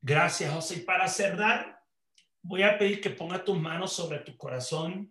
[0.00, 0.76] Gracias, José.
[0.76, 1.80] Y para cerrar,
[2.42, 5.10] voy a pedir que ponga tus manos sobre tu corazón.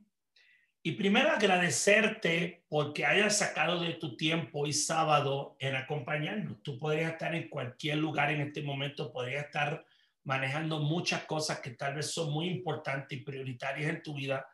[0.83, 6.61] Y primero agradecerte porque hayas sacado de tu tiempo hoy sábado en acompañarnos.
[6.61, 9.85] Tú podrías estar en cualquier lugar en este momento, podrías estar
[10.23, 14.45] manejando muchas cosas que tal vez son muy importantes y prioritarias en tu vida.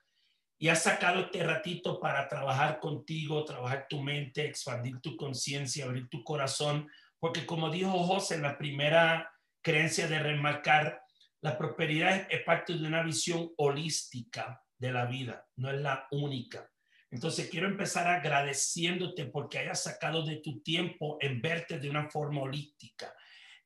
[0.58, 6.10] Y has sacado este ratito para trabajar contigo, trabajar tu mente, expandir tu conciencia, abrir
[6.10, 6.90] tu corazón.
[7.20, 11.02] Porque como dijo José en la primera creencia de remarcar,
[11.42, 16.70] la prosperidad es, parte de una visión holística de la vida, no es la única.
[17.12, 22.42] Entonces quiero empezar agradeciéndote porque hayas sacado de tu tiempo en verte de una forma
[22.42, 23.14] holística,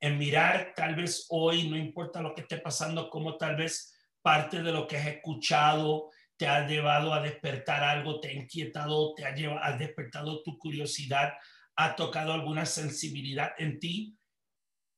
[0.04, 4.62] en mirar tal vez hoy, no importa lo que esté pasando, como tal vez parte
[4.62, 9.24] de lo que has escuchado te ha llevado a despertar algo, te ha inquietado, te
[9.24, 11.34] ha, llevado, ha despertado tu curiosidad,
[11.78, 14.18] ha tocado alguna sensibilidad en ti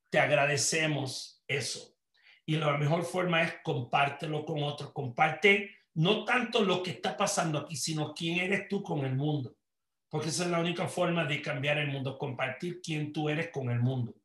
[0.09, 1.93] te agradecemos eso.
[2.45, 4.91] Y la mejor forma es compártelo con otros.
[4.91, 9.55] Comparte no tanto lo que está pasando aquí, sino quién eres tú con el mundo.
[10.09, 13.69] Porque esa es la única forma de cambiar el mundo, compartir quién tú eres con
[13.69, 14.15] el mundo.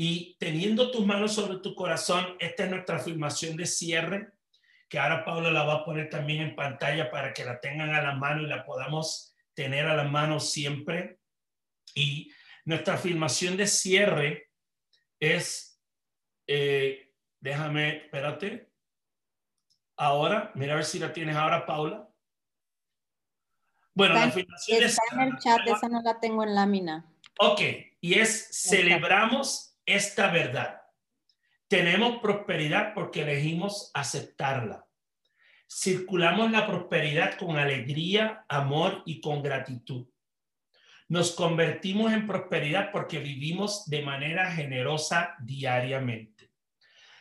[0.00, 4.30] Y teniendo tus manos sobre tu corazón, esta es nuestra afirmación de cierre,
[4.88, 8.00] que ahora Paula la va a poner también en pantalla para que la tengan a
[8.00, 11.18] la mano y la podamos tener a la mano siempre.
[11.96, 12.32] Y
[12.64, 14.52] nuestra afirmación de cierre
[15.18, 15.82] es,
[16.46, 18.70] eh, déjame, espérate.
[19.96, 22.08] Ahora, mira a ver si la tienes ahora, Paula.
[23.94, 27.04] Bueno, la afirmación está en el chat, esa no la tengo en lámina.
[27.40, 27.60] Ok,
[28.00, 30.82] y es celebramos esta verdad.
[31.66, 34.86] Tenemos prosperidad porque elegimos aceptarla.
[35.70, 40.06] Circulamos la prosperidad con alegría, amor y con gratitud.
[41.08, 46.50] Nos convertimos en prosperidad porque vivimos de manera generosa diariamente.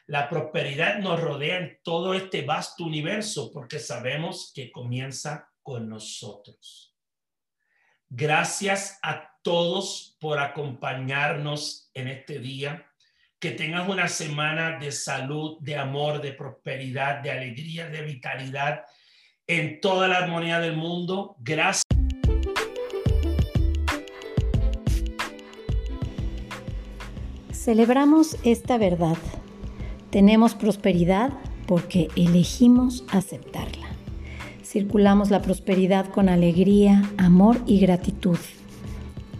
[0.05, 6.86] La prosperidad nos rodea en todo este vasto universo porque sabemos que comienza con nosotros.
[8.09, 12.85] Gracias a todos por acompañarnos en este día.
[13.39, 18.85] Que tengas una semana de salud, de amor, de prosperidad, de alegría, de vitalidad
[19.45, 21.35] en toda la armonía del mundo.
[21.39, 21.83] Gracias.
[27.51, 29.17] Celebramos esta verdad.
[30.09, 31.31] Tenemos prosperidad
[31.67, 33.86] porque elegimos aceptarla.
[34.69, 38.37] Circulamos la prosperidad con alegría, amor y gratitud.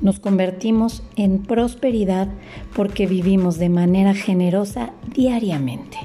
[0.02, 2.30] Nos convertimos en prosperidad
[2.74, 5.98] porque vivimos de manera generosa diariamente.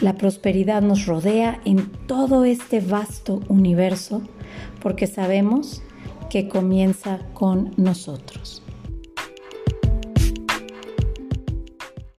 [0.00, 4.22] La prosperidad nos rodea en todo este vasto universo
[4.82, 5.82] porque sabemos
[6.30, 8.59] que comienza con nosotros.